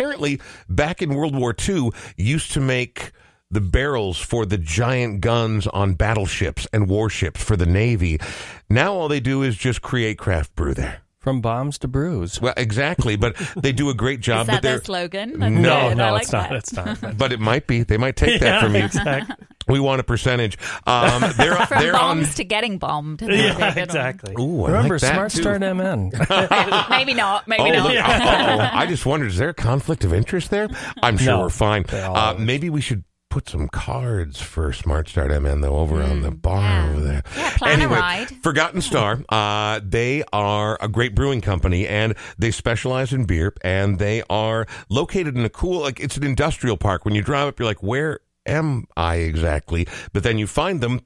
[0.69, 3.11] back in World War II used to make
[3.49, 8.19] the barrels for the giant guns on battleships and warships for the Navy.
[8.69, 11.01] Now all they do is just create craft brew there.
[11.21, 12.41] From bombs to brews.
[12.41, 14.41] Well, exactly, but they do a great job.
[14.41, 15.91] is but that their slogan No, That's No, good.
[15.91, 16.49] I no, like it's not.
[16.49, 16.55] that.
[16.57, 17.17] It's not.
[17.19, 17.83] but it might be.
[17.83, 18.83] They might take that from you.
[18.85, 19.35] exactly.
[19.67, 20.57] We want a percentage.
[20.87, 22.17] Um, they're from they're on.
[22.21, 24.33] bombs to getting bombed That would be a yeah, exactly.
[24.39, 25.41] Ooh, I Remember, like that, Smart too.
[25.43, 26.09] Start MN.
[26.89, 28.73] maybe not maybe Oh, not look.
[28.73, 30.69] I just wondered, is there a conflict of interest there?
[31.03, 31.83] I'm sure No, we're fine.
[31.87, 36.21] they Uh, maybe we should put some cards for Smart Start MN though over on
[36.21, 36.89] the bar yeah.
[36.91, 37.23] over there.
[37.35, 38.29] Yeah, plan a ride.
[38.43, 39.23] Forgotten Star.
[39.29, 44.67] Uh, they are a great brewing company and they specialize in beer and they are
[44.89, 47.05] located in a cool like it's an industrial park.
[47.05, 49.87] When you drive up, you're like, where am I exactly?
[50.11, 51.01] But then you find them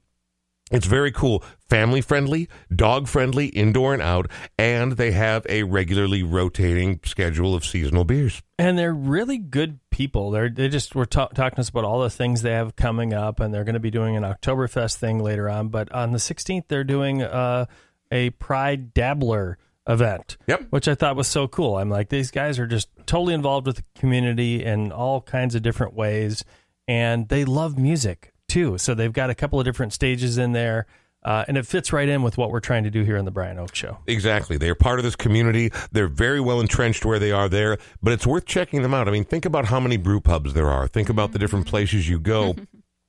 [0.72, 6.24] it's very cool, family friendly, dog friendly, indoor and out, and they have a regularly
[6.24, 8.42] rotating schedule of seasonal beers.
[8.58, 10.30] and they're really good people.
[10.32, 13.14] They're they just were ta- talking to us about all the things they have coming
[13.14, 15.68] up, and they're going to be doing an Oktoberfest thing later on.
[15.68, 17.66] But on the 16th, they're doing uh,
[18.10, 20.36] a Pride Dabbler event.
[20.48, 20.66] Yep.
[20.70, 21.78] which I thought was so cool.
[21.78, 25.62] I'm like, these guys are just totally involved with the community in all kinds of
[25.62, 26.44] different ways,
[26.88, 28.78] and they love music too.
[28.78, 30.86] So they've got a couple of different stages in there.
[31.22, 33.30] Uh, and it fits right in with what we're trying to do here on the
[33.30, 33.98] Brian Oake Show.
[34.06, 34.56] Exactly.
[34.56, 35.70] They are part of this community.
[35.92, 39.08] They're very well entrenched where they are there, but it's worth checking them out.
[39.08, 40.86] I mean, think about how many brew pubs there are.
[40.86, 42.54] Think about the different places you go.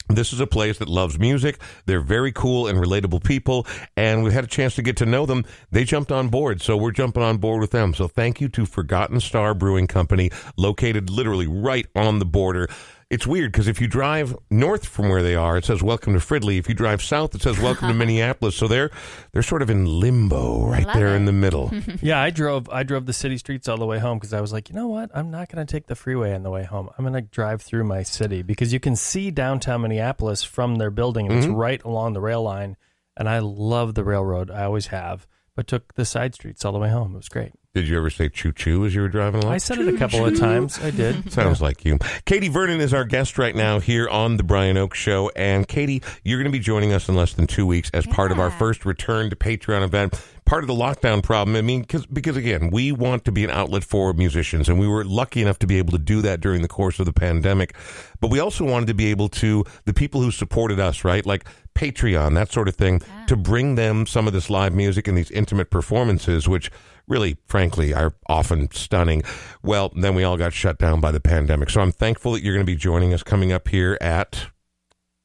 [0.09, 1.59] This is a place that loves music.
[1.85, 5.25] They're very cool and relatable people, and we had a chance to get to know
[5.25, 5.43] them.
[5.69, 7.93] They jumped on board, so we're jumping on board with them.
[7.93, 12.69] So thank you to Forgotten Star Brewing Company, located literally right on the border.
[13.09, 16.19] It's weird because if you drive north from where they are, it says "Welcome to
[16.19, 18.91] Fridley." If you drive south, it says "Welcome to Minneapolis." So they're
[19.31, 21.71] they're sort of in limbo right love there in the middle.
[22.01, 24.51] Yeah, I drove I drove the city streets all the way home because I was
[24.51, 25.09] like, you know what?
[25.15, 26.89] I'm not going to take the freeway on the way home.
[26.97, 30.91] I'm going to drive through my city because you can see downtown Minneapolis from their
[30.91, 31.55] building and it's mm-hmm.
[31.55, 32.75] right along the rail line.
[33.15, 34.51] And I love the railroad.
[34.51, 37.13] I always have, but took the side streets all the way home.
[37.13, 37.53] It was great.
[37.77, 39.53] Did you ever say choo choo as you were driving along?
[39.53, 40.79] I said it a couple of times.
[40.79, 41.31] I did.
[41.31, 41.99] Sounds like you.
[42.25, 45.29] Katie Vernon is our guest right now here on the Brian Oake Show.
[45.35, 48.31] And Katie, you're going to be joining us in less than two weeks as part
[48.31, 50.19] of our first return to Patreon event.
[50.43, 51.55] Part of the lockdown problem.
[51.55, 54.87] I mean, cause, because again, we want to be an outlet for musicians, and we
[54.87, 57.75] were lucky enough to be able to do that during the course of the pandemic.
[58.19, 61.23] But we also wanted to be able to, the people who supported us, right?
[61.23, 65.15] Like Patreon, that sort of thing, to bring them some of this live music and
[65.15, 66.71] these intimate performances, which
[67.07, 69.23] really, frankly, are often stunning.
[69.63, 71.69] Well, then we all got shut down by the pandemic.
[71.69, 74.47] So I'm thankful that you're going to be joining us coming up here at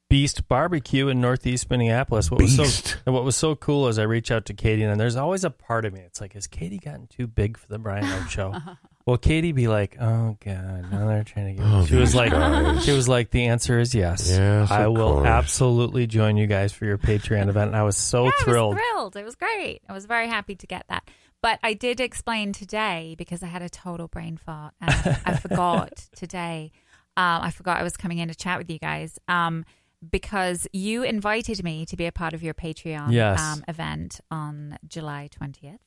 [0.09, 2.29] Beast Barbecue in Northeast Minneapolis.
[2.29, 4.99] What was so and what was so cool is I reach out to Katie, and
[4.99, 6.01] there's always a part of me.
[6.01, 8.53] It's like, has Katie gotten too big for the Brian Oake show?
[9.07, 11.65] well, Katie be like, oh god, now they're trying to get.
[11.67, 12.85] Oh, she was like, guys.
[12.85, 14.29] she was like, the answer is yes.
[14.29, 15.25] Yes, I will course.
[15.27, 17.69] absolutely join you guys for your Patreon event.
[17.69, 18.75] And I was so Yeah, thrilled.
[18.75, 19.15] I was thrilled.
[19.15, 19.81] It was great.
[19.89, 21.09] I was very happy to get that.
[21.43, 25.35] But I did explain today because I had a total brain fart and I, I
[25.45, 26.71] forgot today.
[27.17, 29.65] Um, I forgot I was coming in to chat with you guys um,
[30.09, 33.39] because you invited me to be a part of your Patreon Yes.
[33.39, 35.81] um, event on July twentieth.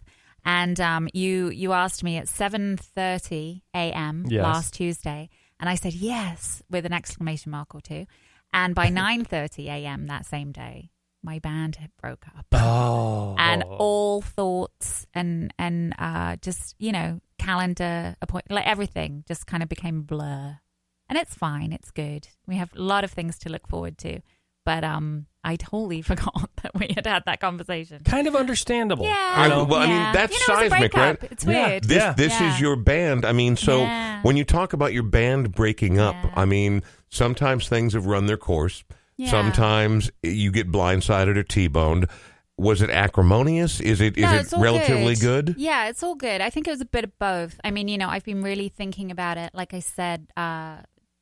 [0.44, 4.26] And um, you you asked me at seven thirty a.m.
[4.28, 4.42] Yes.
[4.42, 5.28] last Tuesday,
[5.59, 8.07] and I said yes with an exclamation mark or two.
[8.52, 10.07] And by nine thirty a.m.
[10.07, 10.90] that same day,
[11.27, 17.20] my band had broke up Oh, and all thoughts and and uh, just you know
[17.39, 20.59] calendar appointment like everything just kind of became blur
[21.09, 24.20] and it's fine it's good we have a lot of things to look forward to
[24.64, 29.05] but um i totally forgot that we had had that conversation kind of understandable.
[29.05, 29.64] yeah I- you know?
[29.64, 31.22] well, I mean, that's you know, it was a seismic, breakup.
[31.22, 31.33] right?
[31.33, 31.68] it's Yeah.
[31.68, 32.12] weird this Yeah.
[32.14, 32.55] this Yeah.
[32.55, 33.24] is your band.
[33.24, 34.20] I mean, so Yeah.
[34.22, 36.33] when you talk about your band breaking up, Yeah.
[36.43, 38.83] I mean, sometimes things have run their course.
[39.16, 39.30] Yeah.
[39.30, 42.06] Sometimes you get blindsided or T-boned.
[42.58, 43.80] Was it acrimonious?
[43.80, 45.54] Is it is No, it relatively good?
[45.58, 46.40] Yeah, it's all good.
[46.40, 47.60] I think it was a bit of both.
[47.64, 49.50] I mean, you know, I've been really thinking about it.
[49.54, 50.78] Like I said, uh,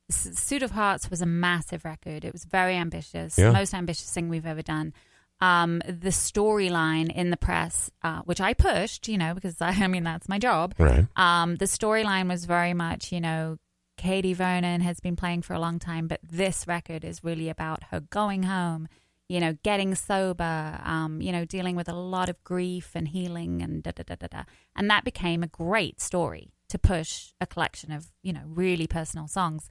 [0.09, 2.23] Suit of Hearts was a massive record.
[2.23, 3.51] It was very ambitious, Yeah.
[3.51, 4.93] most ambitious thing we've ever done.
[5.41, 9.87] Um, the storyline in the press, uh, which I pushed, you know, because I, I
[9.87, 10.75] mean that's my job.
[10.77, 11.05] Right.
[11.17, 13.57] Um, the storyline was very much, you know,
[13.97, 17.85] Katie Vernon has been playing for a long time, but this record is really about
[17.91, 18.87] her going home,
[19.27, 23.61] you know, getting sober, um, you know, dealing with a lot of grief and healing
[23.61, 24.43] and da da da da da.
[24.75, 29.27] And that became a great story to push a collection of, you know, really personal
[29.27, 29.69] songs.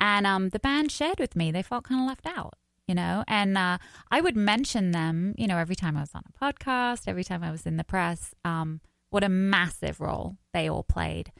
[0.00, 2.54] And um, the band shared with me they felt kind of left out,
[2.86, 3.78] you know, and uh,
[4.10, 7.42] I would mention them, you know, every time I was on a podcast, every time
[7.42, 8.34] I was in the press.
[8.44, 11.30] Um, what a massive role they all played.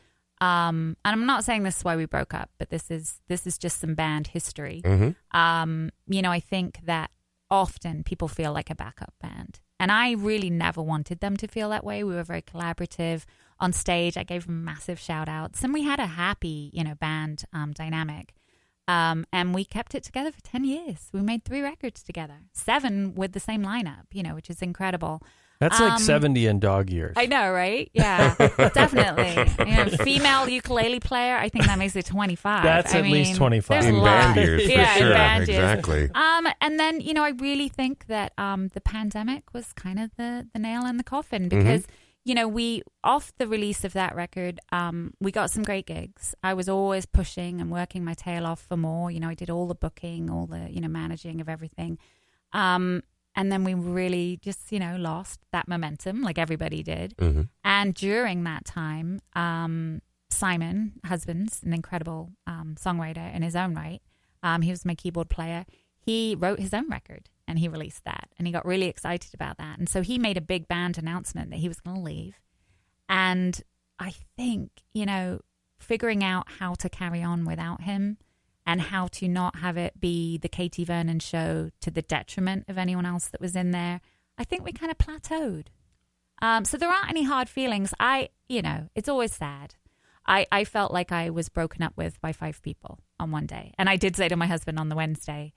[0.41, 3.47] Um, and I'm not saying this is why we broke up, but this is this
[3.47, 4.83] is just some band history.
[4.85, 7.11] hmm Um, you know, I think that
[7.51, 9.61] often people feel like a backup band.
[9.79, 12.03] And I really never wanted them to feel that way.
[12.05, 13.25] We were very collaborative
[13.61, 14.17] on stage.
[14.17, 17.73] I gave them massive shout outs and we had a happy, you know, band um,
[17.73, 18.35] dynamic.
[18.87, 21.09] Um, and we kept it together for 10 years.
[21.13, 25.23] We made three records together, seven with the same lineup, you know, which is incredible.
[25.61, 27.15] That's like Um, 70 in dog years.
[27.17, 27.89] I know, right?
[27.95, 28.35] Yeah,
[28.75, 29.31] definitely.
[29.71, 32.63] You know, female ukulele player, I think that makes it 25.
[32.63, 33.85] That's I at least 25.
[33.85, 35.07] In band years, for yeah, sure.
[35.09, 35.59] In band years.
[35.59, 36.11] exactly.
[36.15, 40.11] Um, and then you know, I really think that um, the pandemic was kind of
[40.17, 41.59] the the nail in the coffin Mm-hmm.
[41.59, 41.87] because
[42.25, 46.35] you know we off the release of that record, um, we got some great gigs.
[46.43, 49.11] I was always pushing and working my tail off for more.
[49.11, 51.99] You know, I did all the booking, all the you know managing of everything.
[52.53, 53.03] Um,
[53.37, 57.15] and then we really just you know lost that momentum, like everybody did.
[57.19, 63.75] hmm And during that time, um, Simon Husbands an incredible um, songwriter in his own
[63.75, 64.03] right.
[64.43, 65.65] Um, he was my keyboard player.
[65.99, 68.29] He wrote his own record and he released that.
[68.39, 69.79] And he got really excited about that.
[69.79, 72.41] And so he made a big band announcement that he was going to leave.
[73.09, 73.63] And
[73.99, 75.41] I think, you know,
[75.79, 78.19] figuring out how to carry on without him
[78.67, 82.79] and how to not have it be the Katie Vernon show to the detriment of
[82.79, 84.01] anyone else that was in there,
[84.39, 85.67] I think we kind of plateaued.
[86.43, 87.95] Um, so there aren't any hard feelings.
[88.01, 89.75] I, you know, it's always sad.
[90.27, 93.73] I, I felt like I was broken up with by five people on one day.
[93.79, 95.53] And I did say to my husband on the Wednesday,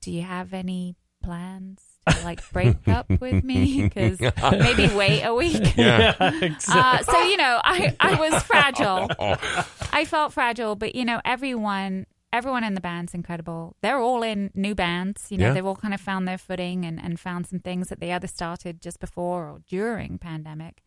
[0.00, 3.82] Do you have any plans to like break up with me?
[3.82, 5.62] Because maybe wait a week.
[5.76, 6.14] Yeah.
[6.42, 6.56] exactly.
[6.68, 9.08] Uh, so, you know, I, I was fragile.
[9.92, 12.06] I felt fragile, but, you know, everyone.
[12.32, 13.74] Everyone in the band's incredible.
[13.80, 15.26] They're all in new bands.
[15.30, 15.52] You know, Yeah.
[15.54, 18.26] they've all kind of found their footing and, and found some things that they either
[18.26, 20.82] started just before or during pandemic.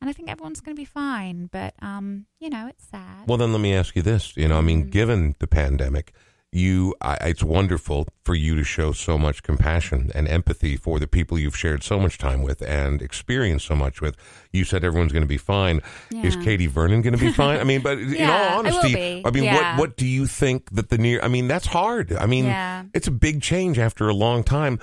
[0.00, 1.48] And I think everyone's going to be fine.
[1.50, 3.26] But, um, you know, it's sad.
[3.26, 4.36] Well, then let me ask you this.
[4.36, 4.90] You know, I mean, Mhm.
[4.90, 6.12] given the pandemic,
[6.54, 11.06] you I, it's wonderful for you to show so much compassion and empathy for the
[11.08, 14.16] people you've shared so much time with and experienced so much with
[14.52, 15.80] you said everyone's going to be fine
[16.12, 19.22] is katie vernon going to be fine i mean but in all honesty be.
[19.24, 19.72] i mean Yeah.
[19.76, 22.84] what what do you think that the near i mean that's hard i mean Yeah.
[22.94, 24.78] it's a big change after a long time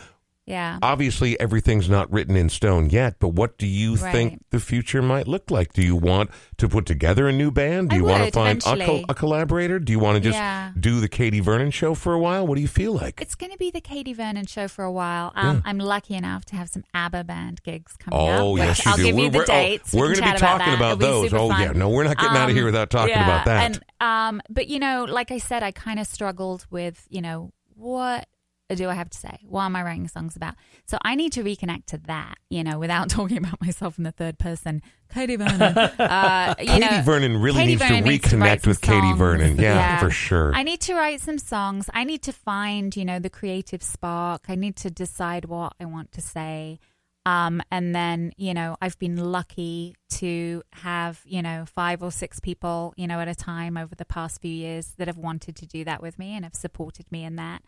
[0.51, 0.77] Yeah.
[0.83, 4.11] obviously everything's not written in stone yet but what do you Right.
[4.11, 7.89] think the future might look like do you want to put together a new band
[7.89, 10.71] do you want to find a, col- a collaborator do you want to just Yeah.
[10.79, 13.51] do the katie vernon show for a while what do you feel like It's going
[13.51, 15.31] to be the Katie Vernon show for a while.
[15.35, 15.61] Um, Yeah.
[15.65, 18.39] I'm lucky enough to have some ABBA band gigs coming up.
[18.41, 19.03] Oh yes, you I'll do.
[19.03, 19.93] give you We're- the we're- oh, dates.
[19.93, 21.07] we're We going to be talking about, about, that.
[21.07, 21.33] It'll be those.
[21.33, 23.63] Oh yeah, no, we're not getting out of here Um, without talking yeah, about that.
[23.65, 27.51] And um, but you know, like I said, I kind of struggled with you know
[27.75, 28.27] what
[28.76, 29.39] do I have to say?
[29.47, 30.55] What am I writing songs about?
[30.88, 34.11] So I need to reconnect to that, you know, without talking about myself in the
[34.11, 34.82] third person.
[35.13, 35.61] Katie Vernon.
[35.61, 38.82] Uh, you Katie know, Vernon really Katie needs Vernon to needs to reconnect some with
[38.82, 39.13] Katie.
[39.13, 39.55] Vernon.
[39.57, 39.99] Yeah, Yeah.
[39.99, 40.53] for sure.
[40.55, 41.89] I need to write some songs.
[41.93, 44.45] I need to find, you know, the creative spark.
[44.47, 46.80] I need to decide what I want to say.
[47.24, 52.39] Um, and then, you know, I've been lucky to have, you know, five or six
[52.39, 55.67] people, you know, at a time over the past few years that have wanted to
[55.67, 57.61] do that with me and have supported me in that.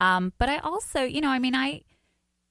[0.00, 1.82] Um, but I also, you know, I mean, I,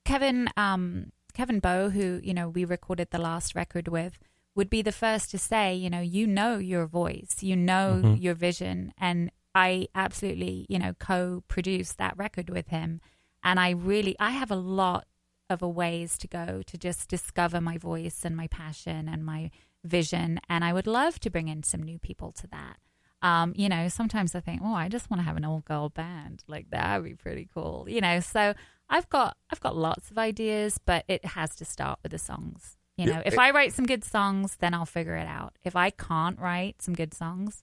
[0.05, 4.17] Kevin, um, Kevin Bowe, who, you know, we recorded the last record with,
[4.55, 8.21] would be the first to say, you know, you know your voice, you know Mhm.
[8.21, 8.93] your vision.
[8.97, 13.01] And I absolutely, you know, co produced that record with him.
[13.43, 15.07] And I really, I have a lot
[15.49, 19.49] of a ways to go to just discover my voice and my passion and my
[19.83, 20.39] vision.
[20.49, 22.77] And I would love to bring in some new people to that.
[23.21, 25.89] Um, you know, sometimes I think, oh, I just want to have an all girl
[25.89, 26.43] band.
[26.47, 27.85] Like that would be pretty cool.
[27.87, 28.53] You know, so
[28.89, 32.77] I've got I've got lots of ideas, but it has to start with the songs.
[32.97, 35.57] You Yeah, know, if it- I write some good songs, then I'll figure it out.
[35.63, 37.61] If I can't write some good songs,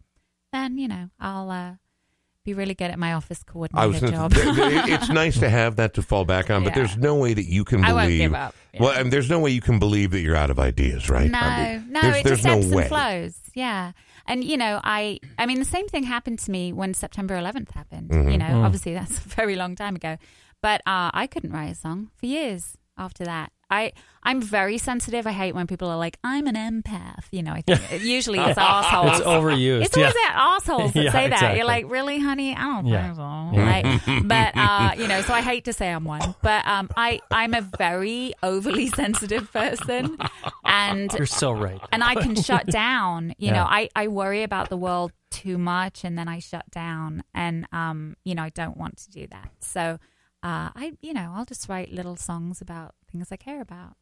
[0.52, 1.74] then you know I'll uh,
[2.47, 4.32] be really good at my office I coordinator job.
[4.32, 6.84] th- th- it's nice to have that to fall back on, but Yeah.
[6.84, 7.94] there's no way that you can I believe.
[7.97, 8.55] won't give up.
[8.72, 8.82] Yeah.
[8.82, 11.30] Well, and there's no way you can believe that you're out of ideas, right?
[11.30, 12.82] No, I mean, no, there's, it there's just ebbs way.
[12.84, 13.38] and flows.
[13.55, 13.92] Yeah,
[14.26, 17.72] and you know, I, I mean, the same thing happened to me when September 11th
[17.72, 18.11] happened.
[18.11, 18.32] Mhm.
[18.32, 18.64] You know, Mm.
[18.64, 20.16] obviously that's a very long time ago,
[20.62, 23.53] but uh, I couldn't write a song for years after that.
[23.70, 23.92] I,
[24.22, 25.26] I'm very sensitive.
[25.26, 28.56] I hate when people are like, "I'm an empath." You know, I think usually it's
[28.58, 29.18] assholes.
[29.18, 29.82] It's overused.
[29.84, 31.32] It's always that assholes that Yeah, say that.
[31.34, 31.56] exactly.
[31.58, 32.54] You're like, really, honey?
[32.54, 33.02] I don't Yeah.
[33.14, 33.60] think so.
[33.60, 37.20] Like, but uh, you know, so I hate to say I'm one, but um, I
[37.32, 40.16] I'm a very overly sensitive person,
[40.64, 41.80] and You're so right.
[41.92, 43.34] and I can shut down.
[43.38, 43.54] You Yeah.
[43.54, 47.66] know, I I worry about the world too much, and then I shut down, and
[47.72, 49.50] um, you know, I don't want to do that.
[49.60, 49.98] So,
[50.42, 53.96] uh, I you know, I'll just write little songs about things I care about,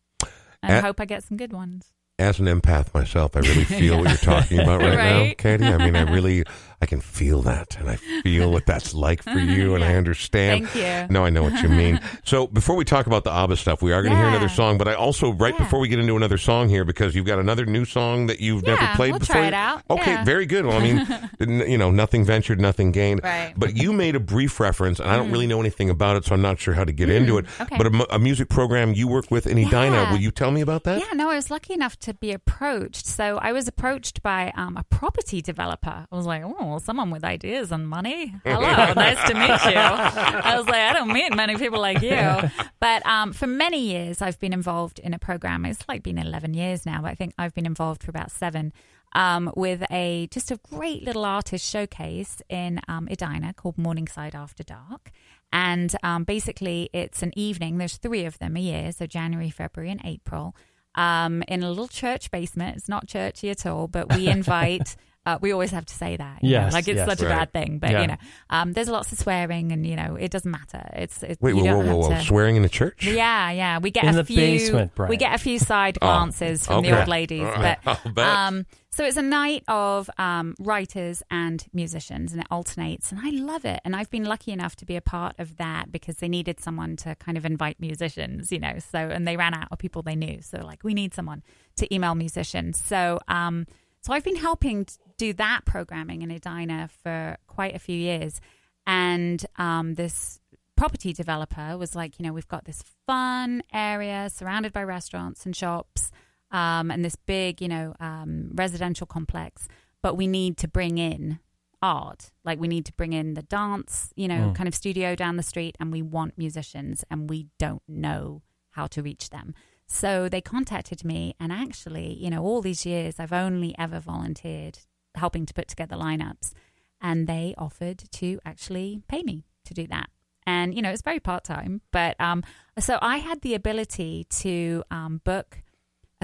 [0.62, 1.92] and Uh, hope I get some good ones.
[2.20, 5.64] As an empath myself, I really feel what you're talking about right, now, Katie.
[5.64, 6.44] I mean, I really,
[6.80, 10.68] I can feel that, and I feel what that's like for you, and I understand.
[10.68, 11.12] Thank you.
[11.12, 11.98] No, I know what you mean.
[12.26, 14.78] So before we talk about the ABBA stuff, we are going to hear another song.
[14.78, 15.64] But I also, right Yeah.
[15.64, 18.62] before we get into another song here, because you've got another new song that you've
[18.64, 19.34] never Yeah, played we'll before.
[19.36, 19.82] try it out.
[19.90, 20.24] Okay, Yeah.
[20.24, 20.64] very good.
[20.64, 23.20] Well, I mean, you know, nothing ventured, nothing gained.
[23.22, 23.52] Right.
[23.56, 26.34] But you made a brief reference, and I don't really know anything about it, so
[26.34, 27.44] I'm not sure how to get into it.
[27.46, 27.60] Mm.
[27.66, 27.76] okay.
[27.76, 30.12] But a, a music program you work with in Edina, Yeah.
[30.12, 31.00] will you tell me about that?
[31.00, 33.07] Yeah, no, I was lucky enough to be approached.
[33.07, 36.07] So I was approached by um, a property developer.
[36.11, 38.34] I was like, oh, someone with ideas and money.
[38.44, 38.61] Hello,
[38.94, 39.80] nice to meet you.
[39.80, 42.50] I was like, I don't meet many people like you.
[42.78, 45.64] But um, for many years, I've been involved in a program.
[45.64, 48.72] It's like been 11 years now, but I think I've been involved for about seven.
[49.16, 54.64] Um, with a just a great little artist showcase in um, Edina called Morningside After
[54.64, 55.12] Dark.
[55.52, 57.78] And um, basically, it's an evening.
[57.78, 60.57] There's three of them a year, so January, February, and April
[60.95, 62.76] um, in a little church basement.
[62.76, 64.97] It's not churchy at all, but we invite.
[65.26, 67.09] Uh, we always have to say that, you know, like it's yes.
[67.09, 67.78] such a bad thing.
[67.78, 68.01] But Yeah.
[68.03, 68.16] you know,
[68.51, 70.86] um, there's lots of swearing, and you know, it doesn't matter.
[70.92, 72.11] It's it, Wait, you whoa, whoa, don't whoa, whoa!
[72.11, 72.26] have to.
[72.26, 73.07] Swearing in the church?
[73.07, 73.78] Yeah, yeah.
[73.78, 74.36] We get In a the few.
[74.36, 75.09] basement, Brian.
[75.09, 76.90] we get a few side Oh, glances from okay.
[76.90, 78.26] the old ladies, All but I'll bet.
[78.26, 83.30] um, so it's a night of um, writers and musicians, and it alternates, and I
[83.30, 83.80] love it.
[83.84, 86.95] And I've been lucky enough to be a part of that because they needed someone
[86.99, 88.78] to kind of invite musicians, you know.
[88.78, 91.42] So and they ran out of people they knew, so like we need someone
[91.74, 92.80] to email musicians.
[92.80, 93.66] So um,
[94.01, 94.86] so I've been helping
[95.18, 98.40] do that programming in Edina for quite a few years,
[98.86, 100.38] and um, this
[100.76, 105.57] property developer was like, you know, we've got this fun area surrounded by restaurants and
[105.57, 106.12] shops
[106.61, 109.68] um, and this big, you know, um, residential complex,
[110.02, 111.38] but we need to bring in
[111.82, 112.30] art.
[112.44, 114.55] Like we need to bring in the dance, you know, Mm.
[114.55, 118.42] kind of studio down the street, and we want musicians, and we don't know
[118.76, 119.55] how to reach them.
[119.86, 124.78] So they contacted me, and actually, you know, all these years, I've only ever volunteered
[125.16, 126.52] helping to put together lineups.
[127.00, 130.09] and they offered to actually pay me to do that.
[130.46, 132.42] And you know, it's very part time, but um,
[132.78, 135.48] so I had the ability to um, book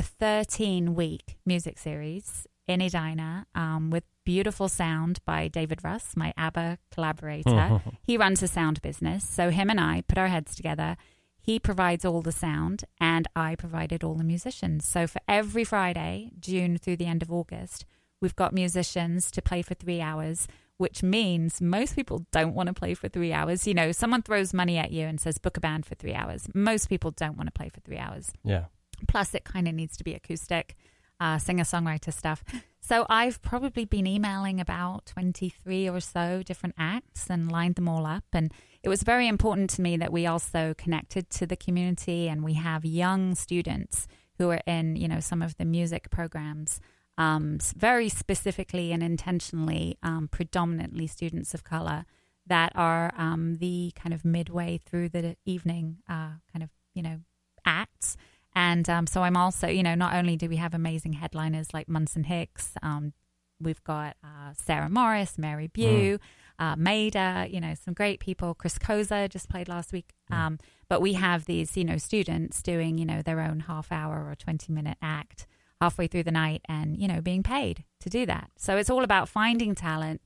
[0.00, 6.32] a 13 week music series in Edina um, with beautiful sound by David Russ, my
[6.38, 7.82] ABBA collaborator.
[8.02, 9.28] he runs a sound business.
[9.28, 10.96] So him and I put our heads together.
[11.38, 14.86] He provides all the sound, and I provided all the musicians.
[14.86, 17.84] So for every Friday, June through the end of August,
[18.22, 20.48] we've got musicians to play for three hours,
[20.78, 23.66] which means most people don't want to play for three hours.
[23.66, 26.48] You know, someone throws money at you and says, book a band for three hours.
[26.54, 28.32] Most people don't want to play for three hours.
[28.42, 28.64] Yeah.
[29.08, 30.76] Plus, it kind of needs to be acoustic,
[31.20, 32.42] uh, singer songwriter stuff.
[32.82, 38.06] So, I've probably been emailing about 23 or so different acts and lined them all
[38.06, 38.24] up.
[38.32, 42.42] And it was very important to me that we also connected to the community and
[42.42, 46.80] we have young students who are in, you know, some of the music programs.
[47.18, 52.06] Um, very specifically and intentionally, um, predominantly students of color
[52.46, 57.20] that are um, the kind of midway through the evening uh, kind of, you know,
[57.66, 58.16] acts
[58.54, 61.88] and um, so I'm also, you know, not only do we have amazing headliners like
[61.88, 63.12] Munson Hicks, um,
[63.60, 66.20] we've got uh, Sarah Morris, Mary Bue, mm.
[66.58, 68.54] uh, Maida, you know, some great people.
[68.54, 70.12] Chris Koza just played last week.
[70.32, 70.36] Mm.
[70.36, 74.28] Um, but we have these, you know, students doing, you know, their own half hour
[74.28, 75.46] or 20 minute act
[75.80, 78.50] halfway through the night and, you know, being paid to do that.
[78.56, 80.20] So it's all about finding talent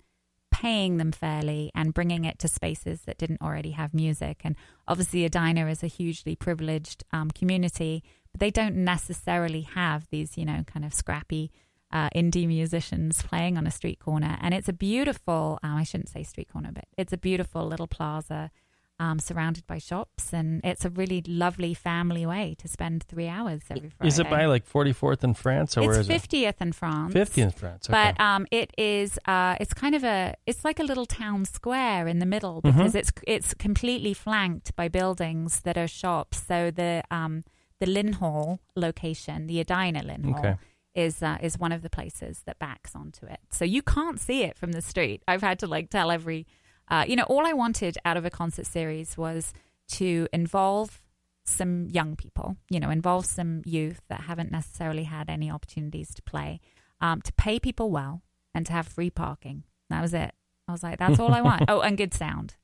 [0.54, 4.42] paying them fairly and bringing it to spaces that didn't already have music.
[4.44, 4.54] And
[4.86, 10.44] obviously, Edina is a hugely privileged um, community, but they don't necessarily have these, you
[10.44, 11.50] know, kind of scrappy
[11.90, 14.38] uh, indie musicians playing on a street corner.
[14.40, 17.88] And it's a beautiful, um, I shouldn't say street corner, but it's a beautiful little
[17.88, 18.52] plaza
[19.00, 23.62] um, surrounded by shops, and it's a really lovely family way to spend three hours
[23.70, 24.08] every Friday.
[24.08, 26.56] Is it by like 44th in France, or it's where is 50th it?
[26.60, 27.14] in France.
[27.14, 28.12] 50th in France, okay.
[28.14, 29.18] but um, it is.
[29.26, 30.34] Uh, it's kind of a.
[30.46, 32.98] It's like a little town square in the middle because mm-hmm.
[32.98, 36.42] it's it's completely flanked by buildings that are shops.
[36.46, 37.44] So the um,
[37.80, 40.38] the Lynhall location, the Edina Lynhall.
[40.38, 40.56] Okay
[40.94, 43.40] is uh, is one of the places that backs onto it.
[43.50, 45.22] So you can't see it from the street.
[45.26, 46.46] I've had to like tell every
[46.88, 49.52] uh, you know, all I wanted out of a concert series was
[49.88, 51.00] to involve
[51.44, 56.22] some young people, you know, involve some youth that haven't necessarily had any opportunities to
[56.22, 56.60] play,
[57.00, 58.22] um, to pay people well,
[58.54, 59.64] and to have free parking.
[59.90, 60.32] That was it.
[60.66, 61.64] I was like, that's all I want.
[61.68, 62.54] oh, and good sound.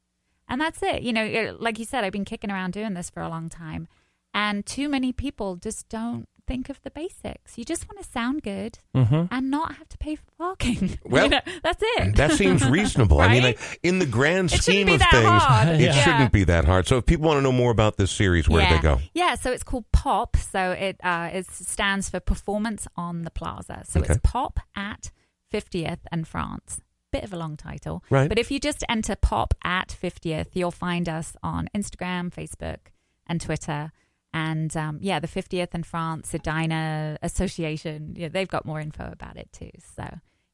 [0.48, 1.02] And that's it.
[1.02, 3.86] You know, like you said, I've been kicking around doing this for a long time.
[4.32, 7.56] And too many people just don't think of the basics.
[7.56, 9.32] You just want to sound good mm-hmm.
[9.32, 10.98] and not have to pay for parking.
[11.10, 12.16] Well, you know, that's it.
[12.16, 13.18] That seems reasonable.
[13.18, 13.30] right?
[13.30, 15.68] I mean, like, in the grand scheme of things, hard.
[15.68, 15.92] it yeah.
[15.92, 16.86] shouldn't be that hard.
[16.86, 18.68] So, if people want to know more about this series, where yeah.
[18.68, 19.00] do they go?
[19.12, 20.36] Yeah, so it's called POP.
[20.36, 23.82] So it uh, it stands for Performance on the Plaza.
[23.86, 24.14] So okay.
[24.14, 25.10] it's POP at
[25.52, 26.80] 50th and France
[27.12, 28.04] bit of a long title.
[28.08, 28.28] Right.
[28.28, 32.92] But if you just enter pop at 50th, you'll find us on Instagram, Facebook,
[33.26, 33.92] and Twitter.
[34.32, 39.36] And um, yeah, the 50th in France, Edina Association, yeah, they've got more info about
[39.36, 39.70] it too.
[39.96, 40.04] So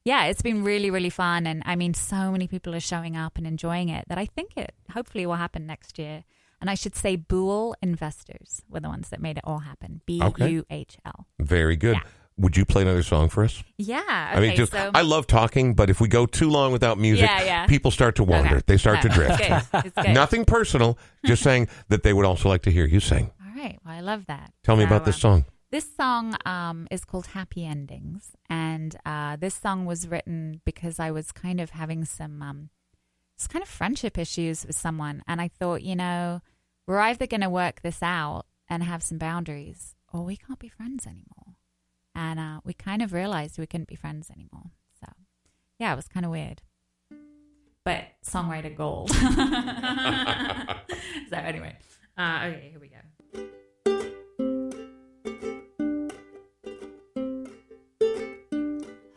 [0.03, 1.45] yeah, it's been really, really fun.
[1.45, 4.57] And I mean, so many people are showing up and enjoying it that I think
[4.57, 6.23] it hopefully will happen next year.
[6.59, 10.01] And I should say, Buhl Investors were the ones that made it all happen.
[10.05, 11.27] B U H L.
[11.39, 11.97] Very good.
[11.97, 12.09] Yeah.
[12.39, 13.63] Would you play another song for us?
[13.77, 13.99] Yeah.
[13.99, 16.99] Okay, I mean, just so, I love talking, but if we go too long without
[16.99, 17.65] music, yeah, yeah.
[17.67, 18.57] people start to wander.
[18.57, 18.63] Okay.
[18.67, 19.39] They start no, to drift.
[19.41, 19.85] It's good.
[19.85, 20.13] It's good.
[20.13, 23.79] Nothing personal, just saying that they would also like to hear you sing right.
[23.83, 24.53] Well, I love that.
[24.63, 25.45] Tell me about this um, song.
[25.69, 28.31] This song um, is called Happy Endings.
[28.49, 32.69] And uh, this song was written because I was kind of having some um,
[33.49, 35.23] kind of friendship issues with someone.
[35.27, 36.41] And I thought, you know,
[36.87, 40.69] we're either going to work this out and have some boundaries or we can't be
[40.69, 41.57] friends anymore.
[42.15, 44.71] And uh, we kind of realized we couldn't be friends anymore.
[44.99, 45.07] So,
[45.79, 46.63] yeah, it was kind of weird.
[47.83, 49.11] But songwriter gold.
[49.15, 49.27] so,
[51.31, 51.77] anyway,
[52.17, 52.97] uh, okay, here we go.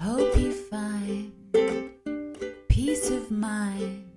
[0.01, 1.33] Hope you find
[2.69, 4.11] peace of mind.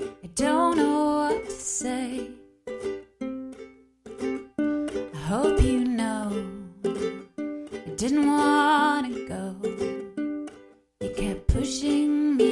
[0.00, 2.30] I don't know what to say.
[3.20, 6.32] I hope you know
[7.86, 9.54] I didn't want to go.
[11.02, 12.51] You kept pushing me.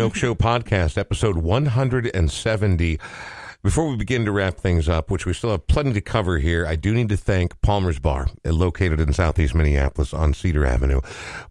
[0.00, 2.98] Oake Show podcast, episode 170.
[3.62, 6.66] Before we begin to wrap things up, which we still have plenty to cover here,
[6.66, 11.00] I do need to thank Palmer's Bar, eh, located in southeast Minneapolis on Cedar Avenue.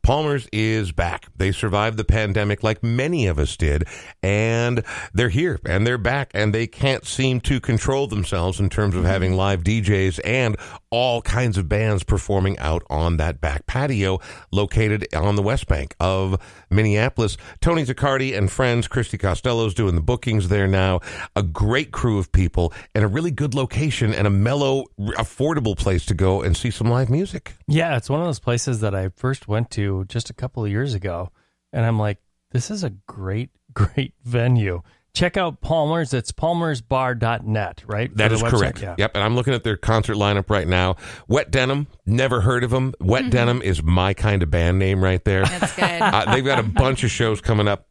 [0.03, 1.27] Palmer's is back.
[1.35, 3.85] They survived the pandemic like many of us did,
[4.21, 4.83] and
[5.13, 9.05] they're here and they're back, and they can't seem to control themselves in terms of
[9.05, 10.57] having live DJs and
[10.89, 14.19] all kinds of bands performing out on that back patio
[14.51, 16.37] located on the West Bank of
[16.69, 17.37] Minneapolis.
[17.61, 20.99] Tony Zaccardi and friends, Christy Costello's doing the bookings there now.
[21.35, 26.00] A great crew of people and a really good location and a mellow, affordable place
[26.07, 27.55] to go and see some live music.
[27.67, 30.71] Yeah, it's one of those places that I first went to just a couple of
[30.71, 31.29] years ago,
[31.73, 32.17] and I'm like,
[32.51, 34.81] this is a great, great venue.
[35.13, 36.13] Check out Palmer's.
[36.13, 38.15] It's palmersbar.net, right?
[38.15, 38.51] That For is the website?
[38.51, 38.81] correct.
[38.81, 38.95] Yeah.
[38.97, 39.11] Yep.
[39.15, 40.95] And I'm looking at their concert lineup right now.
[41.27, 42.93] Wet Denim, never heard of them.
[43.01, 45.43] Wet Denim is my kind of band name right there.
[45.45, 45.83] That's good.
[46.01, 47.87] uh, they've got a bunch of shows coming up.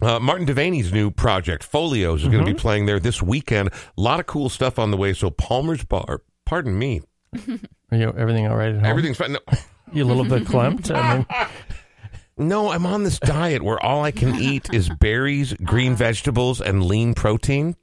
[0.00, 3.68] Uh, Martin Devaney's new project, Folios, is going to be playing there this weekend.
[3.68, 5.12] A lot of cool stuff on the way.
[5.14, 7.02] So Palmer's Bar, pardon me,
[7.34, 8.84] Are you everything all right at home?
[8.84, 9.32] everything's fine.
[9.32, 9.40] No,
[9.92, 10.90] You a little bit clumped?
[10.90, 11.26] I mean,
[12.48, 16.84] no, I'm on this diet where all I can eat is berries, green vegetables, and
[16.84, 17.76] lean protein.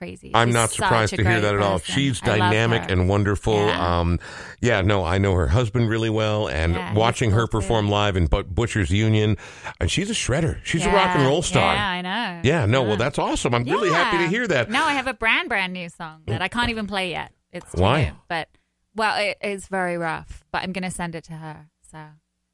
[0.04, 0.32] crazy.
[0.34, 1.80] I'm She's not surprised to hear that at all.
[1.80, 1.96] person.
[1.96, 3.68] She's dynamic and wonderful.
[3.68, 4.00] Yeah.
[4.00, 4.20] Um,
[4.62, 7.68] yeah, no, I know her husband really well, and Yeah, watching her cool, too.
[7.68, 9.38] perform live in Bu- Butcher's Union,
[9.80, 10.60] and she's a shredder.
[10.64, 11.74] She's a rock and roll star.
[11.74, 12.42] Yeah, I know.
[12.44, 13.54] Yeah, no, well, that's awesome.
[13.56, 14.70] I'm really happy to hear that.
[14.70, 17.32] No, I have a brand brand new song that I can't even play yet.
[17.52, 18.06] It's Why?
[18.06, 18.50] new, but
[18.96, 20.44] well, it is very rough.
[20.52, 21.70] But I'm going to send it to her.
[21.92, 22.00] So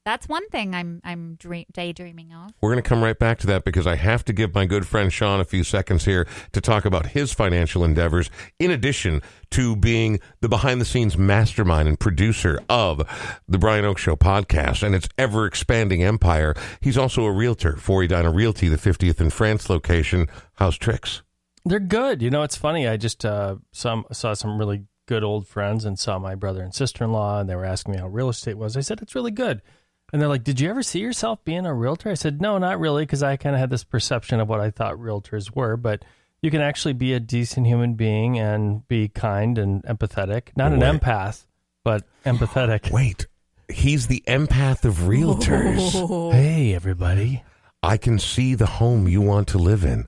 [0.10, 2.50] that's one thing I'm I'm dream- daydreaming of.
[2.62, 4.88] We're going to come right back to that because I have to give my good
[4.88, 9.76] friend Sean a few seconds here to talk about his financial endeavors, in addition to
[9.76, 13.08] being the behind the scenes mastermind and producer of
[13.48, 16.56] the Brian Oake Show podcast and its ever expanding empire.
[16.82, 20.28] He's also a realtor for Edina Realty, the 50th in France location.
[20.56, 21.22] How's tricks?
[21.66, 22.24] They're good.
[22.24, 22.88] You know, it's funny.
[22.88, 26.74] I just uh, some saw some really good old friends and saw my brother and
[26.74, 28.78] sister in law, and they were asking me how real estate was.
[28.78, 29.64] I said it's really good,
[30.12, 32.80] and they're like, "Did you ever see yourself being a realtor?" I said, "No, not
[32.80, 36.04] really," because I kind of had this perception of what I thought realtors were, but.
[36.42, 40.56] You can actually be a decent human being and be kind and empathetic.
[40.56, 41.02] Not an Wait.
[41.02, 41.46] empath,
[41.84, 42.92] but empathetic.
[42.94, 43.28] Wait,
[43.68, 46.32] he's the empath of realtors.
[46.32, 47.44] Hey, everybody.
[47.82, 50.08] I can see the home you want to live in.